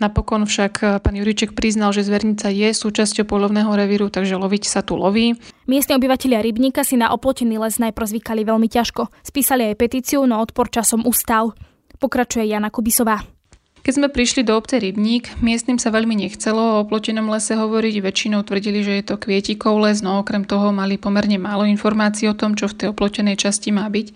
Napokon 0.00 0.48
však 0.48 0.72
e, 0.80 0.84
pán 0.96 1.20
Juriček 1.20 1.52
priznal, 1.52 1.92
že 1.92 2.00
zvernica 2.00 2.48
je 2.48 2.72
súčasťou 2.72 3.28
polovného 3.28 3.76
revíru, 3.76 4.08
takže 4.08 4.40
loviť 4.40 4.72
sa 4.72 4.80
tu 4.80 4.96
loví. 4.96 5.36
Miestni 5.68 6.00
obyvatelia 6.00 6.40
Rybníka 6.40 6.80
si 6.80 6.96
na 6.96 7.12
oplotený 7.12 7.60
les 7.60 7.76
najprv 7.76 8.08
zvykali 8.08 8.40
veľmi 8.40 8.72
ťažko. 8.72 9.12
Spísali 9.20 9.68
aj 9.68 9.84
petíciu, 9.84 10.24
no 10.24 10.40
odpor 10.40 10.72
časom 10.72 11.04
ustal. 11.04 11.52
Pokračuje 11.96 12.46
Jana 12.46 12.68
Kubisová. 12.68 13.24
Keď 13.86 14.02
sme 14.02 14.10
prišli 14.10 14.42
do 14.42 14.58
obce 14.58 14.82
Rybník, 14.82 15.38
miestnym 15.46 15.78
sa 15.78 15.94
veľmi 15.94 16.18
nechcelo 16.18 16.58
o 16.58 16.80
oplotenom 16.82 17.30
lese 17.30 17.54
hovoriť, 17.54 18.02
väčšinou 18.02 18.42
tvrdili, 18.42 18.82
že 18.82 18.98
je 18.98 19.04
to 19.06 19.14
kvietikov 19.14 19.78
les, 19.78 20.02
no 20.02 20.18
okrem 20.18 20.42
toho 20.42 20.74
mali 20.74 20.98
pomerne 20.98 21.38
málo 21.38 21.62
informácií 21.62 22.26
o 22.26 22.34
tom, 22.34 22.58
čo 22.58 22.66
v 22.66 22.82
tej 22.82 22.86
oplotenej 22.90 23.38
časti 23.38 23.70
má 23.70 23.86
byť. 23.86 24.06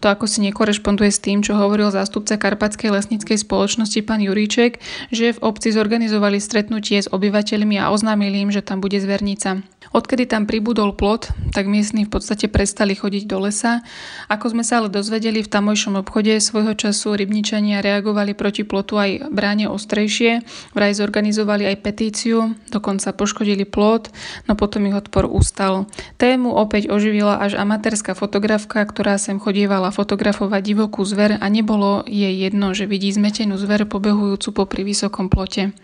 To 0.00 0.08
ako 0.08 0.24
si 0.24 0.40
nekorešponduje 0.48 1.12
s 1.12 1.20
tým, 1.20 1.44
čo 1.44 1.60
hovoril 1.60 1.92
zástupca 1.92 2.40
Karpatskej 2.40 2.88
lesníckej 2.88 3.36
spoločnosti 3.36 4.00
pán 4.00 4.24
Juríček, 4.24 4.80
že 5.12 5.36
v 5.36 5.42
obci 5.44 5.76
zorganizovali 5.76 6.40
stretnutie 6.40 7.04
s 7.04 7.12
obyvateľmi 7.12 7.76
a 7.76 7.92
oznámili 7.92 8.40
im, 8.40 8.50
že 8.50 8.64
tam 8.64 8.80
bude 8.80 8.96
zvernica. 8.96 9.60
Odkedy 9.90 10.30
tam 10.30 10.46
pribudol 10.46 10.94
plot, 10.94 11.34
tak 11.50 11.66
miestni 11.66 12.06
v 12.06 12.14
podstate 12.14 12.46
prestali 12.46 12.94
chodiť 12.94 13.26
do 13.26 13.42
lesa. 13.42 13.82
Ako 14.30 14.54
sme 14.54 14.62
sa 14.62 14.78
ale 14.78 14.86
dozvedeli 14.86 15.42
v 15.42 15.50
tamojšom 15.50 15.98
obchode 15.98 16.30
svojho 16.38 16.78
času 16.78 17.18
rybničania 17.18 17.82
reagovali 17.82 18.38
proti 18.38 18.62
plotu 18.62 19.02
aj 19.02 19.34
bráne 19.34 19.66
ostrejšie, 19.66 20.46
vraj 20.78 20.94
zorganizovali 20.94 21.66
aj 21.74 21.82
petíciu, 21.82 22.54
dokonca 22.70 23.10
poškodili 23.10 23.66
plot, 23.66 24.14
no 24.46 24.54
potom 24.54 24.86
ich 24.86 24.94
odpor 24.94 25.26
ustal. 25.26 25.90
Tému 26.22 26.54
opäť 26.54 26.86
oživila 26.86 27.42
až 27.42 27.58
amatérska 27.58 28.14
fotografka, 28.14 28.86
ktorá 28.86 29.18
sem 29.18 29.42
chodievala 29.42 29.89
fotografovať 29.90 30.62
divokú 30.62 31.02
zver 31.06 31.38
a 31.38 31.46
nebolo 31.46 32.02
jej 32.06 32.34
jedno, 32.46 32.74
že 32.74 32.88
vidí 32.90 33.10
zmetenú 33.10 33.58
zver 33.58 33.86
pobehujúcu 33.86 34.48
popri 34.54 34.82
vysokom 34.82 35.30
plote. 35.30 35.74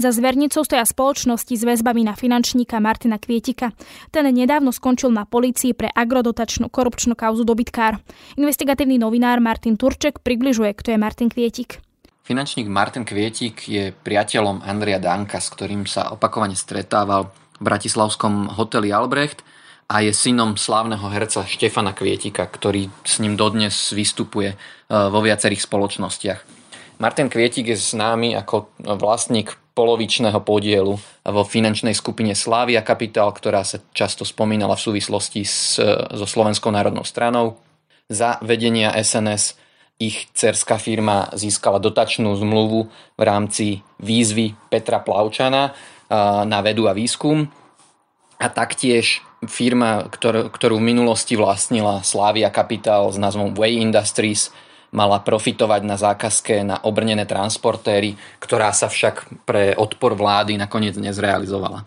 Za 0.00 0.16
zvernicou 0.16 0.64
stoja 0.64 0.88
spoločnosti 0.88 1.52
s 1.52 1.60
väzbami 1.60 2.08
na 2.08 2.16
finančníka 2.16 2.80
Martina 2.80 3.20
Kvietika. 3.20 3.76
Ten 4.08 4.24
nedávno 4.32 4.72
skončil 4.72 5.12
na 5.12 5.28
polícii 5.28 5.76
pre 5.76 5.92
agrodotačnú 5.92 6.72
korupčnú 6.72 7.12
kauzu 7.12 7.44
dobytkár. 7.44 8.00
Investigatívny 8.40 8.96
novinár 8.96 9.44
Martin 9.44 9.76
Turček 9.76 10.24
približuje, 10.24 10.72
kto 10.72 10.96
je 10.96 10.98
Martin 10.98 11.28
Kvietik. 11.28 11.84
Finančník 12.24 12.64
Martin 12.72 13.04
Kvietik 13.04 13.68
je 13.68 13.92
priateľom 13.92 14.64
Andrea 14.64 14.96
Danka, 14.96 15.36
s 15.36 15.52
ktorým 15.52 15.84
sa 15.84 16.16
opakovane 16.16 16.56
stretával 16.56 17.28
v 17.60 17.68
bratislavskom 17.68 18.56
hoteli 18.56 18.88
Albrecht 18.96 19.44
a 19.90 20.06
je 20.06 20.14
synom 20.14 20.54
slávneho 20.54 21.02
herca 21.10 21.42
Štefana 21.42 21.90
Kvietika, 21.90 22.46
ktorý 22.46 22.86
s 23.02 23.18
ním 23.18 23.34
dodnes 23.34 23.90
vystupuje 23.90 24.54
e, 24.54 24.56
vo 24.86 25.18
viacerých 25.18 25.66
spoločnostiach. 25.66 26.40
Martin 27.02 27.26
Kvietik 27.26 27.74
je 27.74 27.76
známy 27.80 28.38
ako 28.38 28.70
vlastník 28.94 29.58
polovičného 29.74 30.38
podielu 30.46 30.94
vo 31.26 31.42
finančnej 31.42 31.96
skupine 31.96 32.36
Slávia 32.38 32.86
Kapitál, 32.86 33.34
ktorá 33.34 33.66
sa 33.66 33.82
často 33.90 34.22
spomínala 34.22 34.78
v 34.78 34.84
súvislosti 34.86 35.42
s, 35.42 35.80
so 36.14 36.26
Slovenskou 36.28 36.70
národnou 36.70 37.02
stranou. 37.02 37.58
Za 38.06 38.38
vedenia 38.44 38.94
SNS 38.94 39.58
ich 40.00 40.28
cerská 40.36 40.76
firma 40.76 41.32
získala 41.32 41.80
dotačnú 41.80 42.32
zmluvu 42.36 42.88
v 43.16 43.22
rámci 43.22 43.66
výzvy 44.00 44.56
Petra 44.68 45.00
Plavčana 45.00 45.72
na 46.44 46.58
vedu 46.60 46.88
a 46.88 46.96
výskum. 46.96 47.48
A 48.40 48.48
taktiež 48.48 49.20
firma, 49.44 50.08
ktorú 50.08 50.80
v 50.80 50.88
minulosti 50.88 51.36
vlastnila 51.36 52.00
Slávia 52.00 52.48
Capital 52.48 53.12
s 53.12 53.20
názvom 53.20 53.52
Way 53.52 53.84
Industries, 53.84 54.48
mala 54.90 55.20
profitovať 55.22 55.82
na 55.86 55.94
zákazke 56.00 56.64
na 56.64 56.80
obrnené 56.82 57.28
transportéry, 57.28 58.16
ktorá 58.42 58.72
sa 58.72 58.88
však 58.90 59.44
pre 59.44 59.76
odpor 59.76 60.16
vlády 60.16 60.56
nakoniec 60.56 60.96
nezrealizovala. 60.98 61.84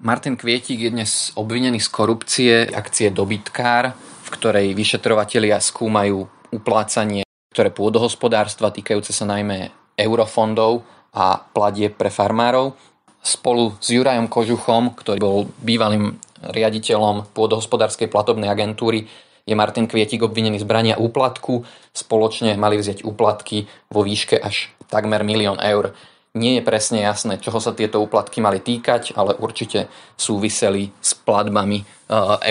Martin 0.00 0.34
Kvietik 0.34 0.80
je 0.80 0.90
dnes 0.90 1.30
obvinený 1.36 1.78
z 1.78 1.88
korupcie 1.92 2.54
akcie 2.72 3.12
Dobytkár, 3.12 3.92
v 4.24 4.28
ktorej 4.32 4.72
vyšetrovatelia 4.72 5.60
skúmajú 5.60 6.24
uplácanie 6.50 7.22
ktoré 7.50 7.74
pôdohospodárstva 7.74 8.70
týkajúce 8.70 9.10
sa 9.10 9.26
najmä 9.26 9.74
eurofondov 9.98 10.86
a 11.10 11.42
pladie 11.50 11.90
pre 11.90 12.06
farmárov. 12.06 12.78
Spolu 13.20 13.76
s 13.76 13.92
Jurajom 13.92 14.32
Kožuchom, 14.32 14.96
ktorý 14.96 15.18
bol 15.20 15.38
bývalým 15.60 16.16
riaditeľom 16.40 17.36
pôdohospodárskej 17.36 18.08
platobnej 18.08 18.48
agentúry, 18.48 19.04
je 19.44 19.54
Martin 19.56 19.88
Kvietik 19.88 20.24
obvinený 20.24 20.60
z 20.62 20.68
brania 20.68 20.96
úplatku. 20.96 21.64
Spoločne 21.92 22.54
mali 22.56 22.78
vziať 22.78 23.04
úplatky 23.04 23.66
vo 23.90 24.06
výške 24.06 24.38
až 24.38 24.70
takmer 24.88 25.26
milión 25.26 25.58
eur. 25.60 25.92
Nie 26.38 26.62
je 26.62 26.66
presne 26.66 27.02
jasné, 27.02 27.42
čoho 27.42 27.58
sa 27.58 27.74
tieto 27.74 27.98
úplatky 27.98 28.38
mali 28.38 28.62
týkať, 28.62 29.18
ale 29.18 29.34
určite 29.34 29.90
súviseli 30.14 30.94
s 31.02 31.18
platbami 31.18 31.82
e, 31.82 31.84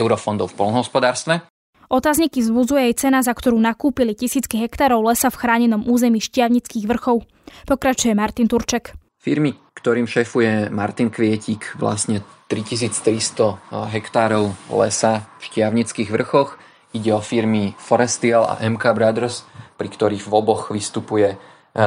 eurofondov 0.04 0.52
v 0.52 0.58
polnohospodárstve. 0.60 1.48
Otázniky 1.88 2.44
vzbudzuje 2.44 2.92
aj 2.92 3.00
cena, 3.00 3.20
za 3.24 3.32
ktorú 3.32 3.56
nakúpili 3.56 4.14
tisícky 4.14 4.60
hektárov 4.60 5.00
lesa 5.08 5.32
v 5.32 5.40
chránenom 5.40 5.88
území 5.88 6.20
Šťavnických 6.20 6.86
vrchov. 6.86 7.24
Pokračuje 7.66 8.14
Martin 8.14 8.52
Turček. 8.52 8.94
Firmy, 9.30 9.54
ktorým 9.78 10.10
šefuje 10.10 10.74
Martin 10.74 11.14
Kvietik, 11.14 11.78
vlastne 11.78 12.26
3300 12.50 13.62
hektárov 13.94 14.58
lesa 14.74 15.30
v 15.38 15.42
Šťavnických 15.46 16.10
vrchoch 16.10 16.58
Ide 16.90 17.14
o 17.14 17.22
firmy 17.22 17.78
Forestial 17.78 18.50
a 18.50 18.58
MK 18.66 18.82
Brothers, 18.98 19.46
pri 19.78 19.94
ktorých 19.94 20.26
v 20.26 20.34
oboch 20.34 20.74
vystupuje 20.74 21.30
e, 21.30 21.38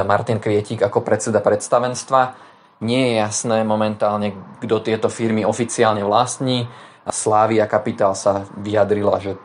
Martin 0.07 0.39
Kvietik 0.39 0.79
ako 0.79 1.03
predseda 1.03 1.43
predstavenstva. 1.43 2.39
Nie 2.87 3.11
je 3.11 3.13
jasné 3.19 3.67
momentálne, 3.67 4.31
kto 4.63 4.79
tieto 4.79 5.11
firmy 5.11 5.43
oficiálne 5.43 6.07
vlastní. 6.07 6.71
Slávia 7.03 7.67
Kapitál 7.67 8.15
sa 8.15 8.47
vyjadrila, 8.55 9.19
že 9.19 9.35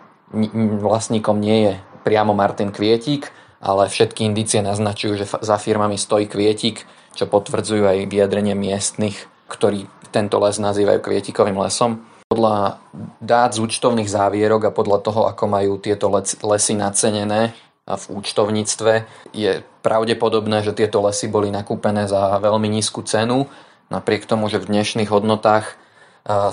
vlastníkom 0.79 1.43
nie 1.43 1.67
je 1.67 1.75
priamo 2.07 2.39
Martin 2.39 2.71
Kvietik, 2.71 3.35
ale 3.59 3.90
všetky 3.90 4.23
indície 4.23 4.62
naznačujú, 4.62 5.12
že 5.18 5.27
za 5.27 5.57
firmami 5.59 5.99
stojí 5.99 6.31
Kvietik, 6.31 6.87
čo 7.18 7.27
potvrdzujú 7.27 7.83
aj 7.83 8.07
vyjadrenie 8.07 8.55
miestnych, 8.55 9.27
ktorí 9.51 9.90
tento 10.14 10.38
les 10.38 10.57
nazývajú 10.62 11.03
kvietikovým 11.03 11.59
lesom. 11.59 12.07
Podľa 12.29 12.79
dát 13.18 13.51
z 13.57 13.64
účtovných 13.64 14.07
závierok 14.07 14.68
a 14.68 14.75
podľa 14.77 14.99
toho, 15.01 15.21
ako 15.27 15.44
majú 15.49 15.81
tieto 15.81 16.12
lesy 16.44 16.77
nacenené 16.77 17.57
v 17.88 18.05
účtovníctve, 18.21 18.92
je 19.33 19.64
pravdepodobné, 19.81 20.61
že 20.61 20.77
tieto 20.77 21.01
lesy 21.01 21.27
boli 21.27 21.49
nakúpené 21.49 22.05
za 22.05 22.37
veľmi 22.37 22.68
nízku 22.68 23.01
cenu, 23.03 23.49
napriek 23.88 24.29
tomu, 24.29 24.53
že 24.53 24.61
v 24.61 24.68
dnešných 24.68 25.09
hodnotách 25.09 25.81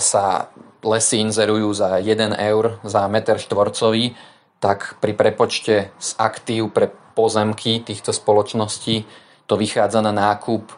sa 0.00 0.48
lesy 0.80 1.20
inzerujú 1.20 1.68
za 1.76 2.00
1 2.00 2.32
eur 2.40 2.80
za 2.80 3.04
meter 3.12 3.36
štvorcový, 3.36 4.16
tak 4.60 4.96
pri 5.00 5.12
prepočte 5.12 5.92
z 5.96 6.10
aktív 6.16 6.72
pre 6.72 6.88
pozemky 7.16 7.80
týchto 7.80 8.12
spoločností 8.12 9.04
to 9.46 9.54
vychádza 9.54 10.02
na 10.02 10.12
nákup 10.12 10.68
e, 10.68 10.74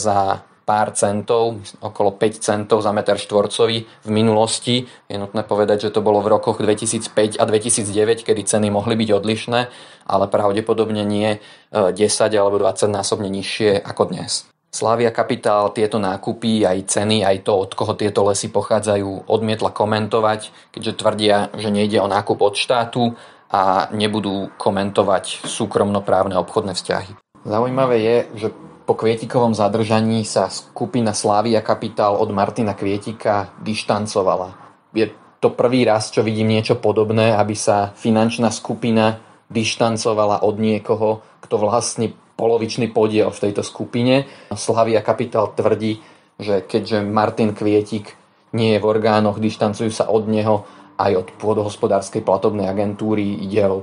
za 0.00 0.42
pár 0.68 0.92
centov, 0.92 1.64
okolo 1.80 2.12
5 2.12 2.44
centov 2.44 2.84
za 2.84 2.92
meter 2.92 3.16
štvorcový 3.16 3.88
v 3.88 4.10
minulosti. 4.12 4.84
Je 5.08 5.16
nutné 5.16 5.40
povedať, 5.40 5.88
že 5.88 5.94
to 5.96 6.04
bolo 6.04 6.20
v 6.20 6.28
rokoch 6.28 6.60
2005 6.60 7.40
a 7.40 7.44
2009, 7.48 8.20
kedy 8.20 8.42
ceny 8.44 8.68
mohli 8.68 8.92
byť 8.92 9.08
odlišné, 9.16 9.60
ale 10.04 10.24
pravdepodobne 10.28 11.08
nie 11.08 11.40
10 11.72 11.96
e, 11.96 12.36
alebo 12.36 12.60
20 12.60 12.92
násobne 12.92 13.32
nižšie 13.32 13.80
ako 13.80 14.12
dnes. 14.12 14.44
Slavia 14.68 15.08
Kapitál 15.08 15.72
tieto 15.72 15.96
nákupy, 15.96 16.68
aj 16.68 16.92
ceny, 16.92 17.24
aj 17.24 17.48
to, 17.48 17.56
od 17.56 17.72
koho 17.72 17.96
tieto 17.96 18.20
lesy 18.28 18.52
pochádzajú, 18.52 19.24
odmietla 19.24 19.72
komentovať, 19.72 20.52
keďže 20.76 20.92
tvrdia, 21.00 21.36
že 21.56 21.72
nejde 21.72 22.04
o 22.04 22.08
nákup 22.08 22.36
od 22.36 22.54
štátu 22.54 23.16
a 23.48 23.88
nebudú 23.96 24.52
komentovať 24.60 25.48
súkromnoprávne 25.48 26.36
obchodné 26.36 26.76
vzťahy. 26.76 27.16
Zaujímavé 27.48 27.96
je, 27.96 28.16
že 28.44 28.48
po 28.84 28.92
Kvietikovom 28.92 29.56
zadržaní 29.56 30.24
sa 30.24 30.52
skupina 30.52 31.16
Slávia 31.16 31.64
Kapitál 31.64 32.16
od 32.20 32.28
Martina 32.28 32.76
Kvietika 32.76 33.52
dištancovala. 33.64 34.52
Je 34.92 35.12
to 35.40 35.52
prvý 35.52 35.84
raz, 35.84 36.12
čo 36.12 36.20
vidím 36.20 36.52
niečo 36.52 36.76
podobné, 36.76 37.32
aby 37.36 37.56
sa 37.56 37.92
finančná 37.96 38.52
skupina 38.52 39.20
dištancovala 39.48 40.44
od 40.44 40.60
niekoho, 40.60 41.24
kto 41.40 41.56
vlastne 41.56 42.12
polovičný 42.38 42.94
podiel 42.94 43.34
v 43.34 43.42
tejto 43.50 43.66
skupine. 43.66 44.30
Slavia 44.54 45.02
Capital 45.02 45.50
tvrdí, 45.58 45.98
že 46.38 46.62
keďže 46.62 47.02
Martin 47.02 47.50
Kvietik 47.50 48.14
nie 48.54 48.78
je 48.78 48.80
v 48.80 48.86
orgánoch, 48.86 49.42
dištancujú 49.42 49.90
sa 49.90 50.06
od 50.06 50.30
neho 50.30 50.62
aj 50.98 51.12
od 51.18 51.28
pôdohospodárskej 51.36 52.22
platobnej 52.22 52.70
agentúry, 52.70 53.42
ide 53.42 53.66
o 53.66 53.78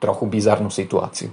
trochu 0.00 0.24
bizarnú 0.24 0.72
situáciu. 0.72 1.28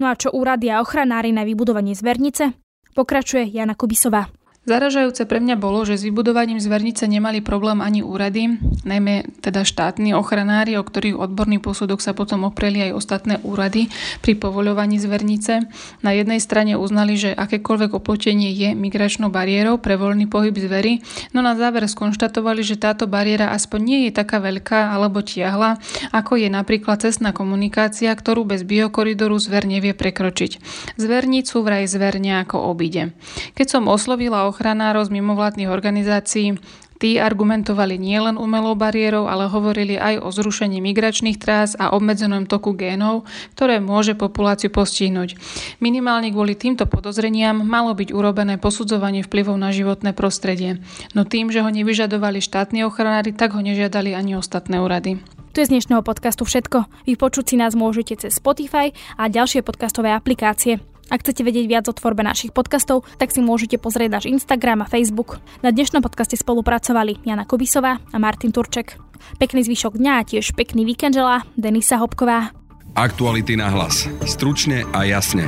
No 0.00 0.08
a 0.08 0.16
čo 0.16 0.32
úrady 0.32 0.68
a 0.72 0.80
ochranári 0.80 1.32
na 1.32 1.44
vybudovanie 1.44 1.96
zvernice? 1.96 2.56
Pokračuje 2.92 3.48
Jana 3.48 3.72
Kubisová. 3.72 4.28
Zaražajúce 4.62 5.26
pre 5.26 5.42
mňa 5.42 5.58
bolo, 5.58 5.82
že 5.82 5.98
s 5.98 6.06
vybudovaním 6.06 6.62
zvernice 6.62 7.10
nemali 7.10 7.42
problém 7.42 7.82
ani 7.82 8.06
úrady, 8.06 8.62
najmä 8.86 9.26
teda 9.42 9.66
štátni 9.66 10.14
ochranári, 10.14 10.78
o 10.78 10.86
ktorých 10.86 11.18
odborný 11.18 11.58
posudok 11.58 11.98
sa 11.98 12.14
potom 12.14 12.46
opreli 12.46 12.78
aj 12.86 12.94
ostatné 12.94 13.34
úrady 13.42 13.90
pri 14.22 14.38
povoľovaní 14.38 15.02
zvernice. 15.02 15.66
Na 16.06 16.14
jednej 16.14 16.38
strane 16.38 16.78
uznali, 16.78 17.18
že 17.18 17.34
akékoľvek 17.34 17.90
oplotenie 17.90 18.54
je 18.54 18.70
migračnou 18.78 19.34
bariérou 19.34 19.82
pre 19.82 19.98
voľný 19.98 20.30
pohyb 20.30 20.54
zvery, 20.54 21.02
no 21.34 21.42
na 21.42 21.58
záver 21.58 21.82
skonštatovali, 21.90 22.62
že 22.62 22.78
táto 22.78 23.10
bariéra 23.10 23.50
aspoň 23.58 23.80
nie 23.82 24.00
je 24.06 24.12
taká 24.14 24.38
veľká 24.38 24.94
alebo 24.94 25.26
tiahla, 25.26 25.82
ako 26.14 26.38
je 26.38 26.46
napríklad 26.46 27.02
cestná 27.02 27.34
komunikácia, 27.34 28.14
ktorú 28.14 28.46
bez 28.46 28.62
biokoridoru 28.62 29.42
zver 29.42 29.66
nevie 29.66 29.90
prekročiť. 29.90 30.62
Zvernicu 30.94 31.66
vraj 31.66 31.90
zver 31.90 32.22
nejako 32.22 32.62
obíde. 32.70 33.10
Keď 33.58 33.66
som 33.66 33.90
oslovila 33.90 34.51
ochranárov 34.52 35.08
z 35.08 35.14
mimovládnych 35.16 35.72
organizácií 35.72 36.60
Tí 37.02 37.18
argumentovali 37.18 37.98
nielen 37.98 38.38
umelou 38.38 38.78
bariérou, 38.78 39.26
ale 39.26 39.50
hovorili 39.50 39.98
aj 39.98 40.22
o 40.22 40.30
zrušení 40.30 40.78
migračných 40.78 41.34
trás 41.34 41.74
a 41.74 41.90
obmedzenom 41.98 42.46
toku 42.46 42.78
génov, 42.78 43.26
ktoré 43.58 43.82
môže 43.82 44.14
populáciu 44.14 44.70
postihnúť. 44.70 45.34
Minimálne 45.82 46.30
kvôli 46.30 46.54
týmto 46.54 46.86
podozreniam 46.86 47.58
malo 47.58 47.90
byť 47.98 48.14
urobené 48.14 48.54
posudzovanie 48.54 49.26
vplyvov 49.26 49.58
na 49.58 49.74
životné 49.74 50.14
prostredie. 50.14 50.78
No 51.10 51.26
tým, 51.26 51.50
že 51.50 51.66
ho 51.66 51.74
nevyžadovali 51.74 52.38
štátni 52.38 52.86
ochranári, 52.86 53.34
tak 53.34 53.58
ho 53.58 53.60
nežiadali 53.66 54.14
ani 54.14 54.38
ostatné 54.38 54.78
úrady. 54.78 55.18
To 55.52 55.56
je 55.58 55.66
z 55.66 55.74
dnešného 55.74 56.06
podcastu 56.06 56.46
všetko. 56.46 56.86
Vypočuť 57.10 57.50
si 57.50 57.56
nás 57.58 57.74
môžete 57.74 58.14
cez 58.14 58.38
Spotify 58.38 58.94
a 59.18 59.26
ďalšie 59.26 59.66
podcastové 59.66 60.14
aplikácie. 60.14 60.91
Ak 61.12 61.28
chcete 61.28 61.44
vedieť 61.44 61.68
viac 61.68 61.84
o 61.84 61.92
tvorbe 61.92 62.24
našich 62.24 62.56
podcastov, 62.56 63.04
tak 63.20 63.36
si 63.36 63.44
môžete 63.44 63.76
pozrieť 63.76 64.08
náš 64.16 64.24
Instagram 64.32 64.80
a 64.80 64.88
Facebook. 64.88 65.44
Na 65.60 65.68
dnešnom 65.68 66.00
podcaste 66.00 66.40
spolupracovali 66.40 67.20
Jana 67.28 67.44
Kubisová 67.44 68.00
a 68.00 68.16
Martin 68.16 68.48
Turček. 68.48 68.96
Pekný 69.36 69.60
zvyšok 69.60 70.00
dňa 70.00 70.12
a 70.16 70.24
tiež 70.24 70.56
pekný 70.56 70.88
víkend 70.88 71.12
želá 71.12 71.44
Denisa 71.52 72.00
Hopková. 72.00 72.56
Aktuality 72.96 73.60
na 73.60 73.68
hlas. 73.68 74.08
Stručne 74.24 74.88
a 74.96 75.04
jasne. 75.04 75.44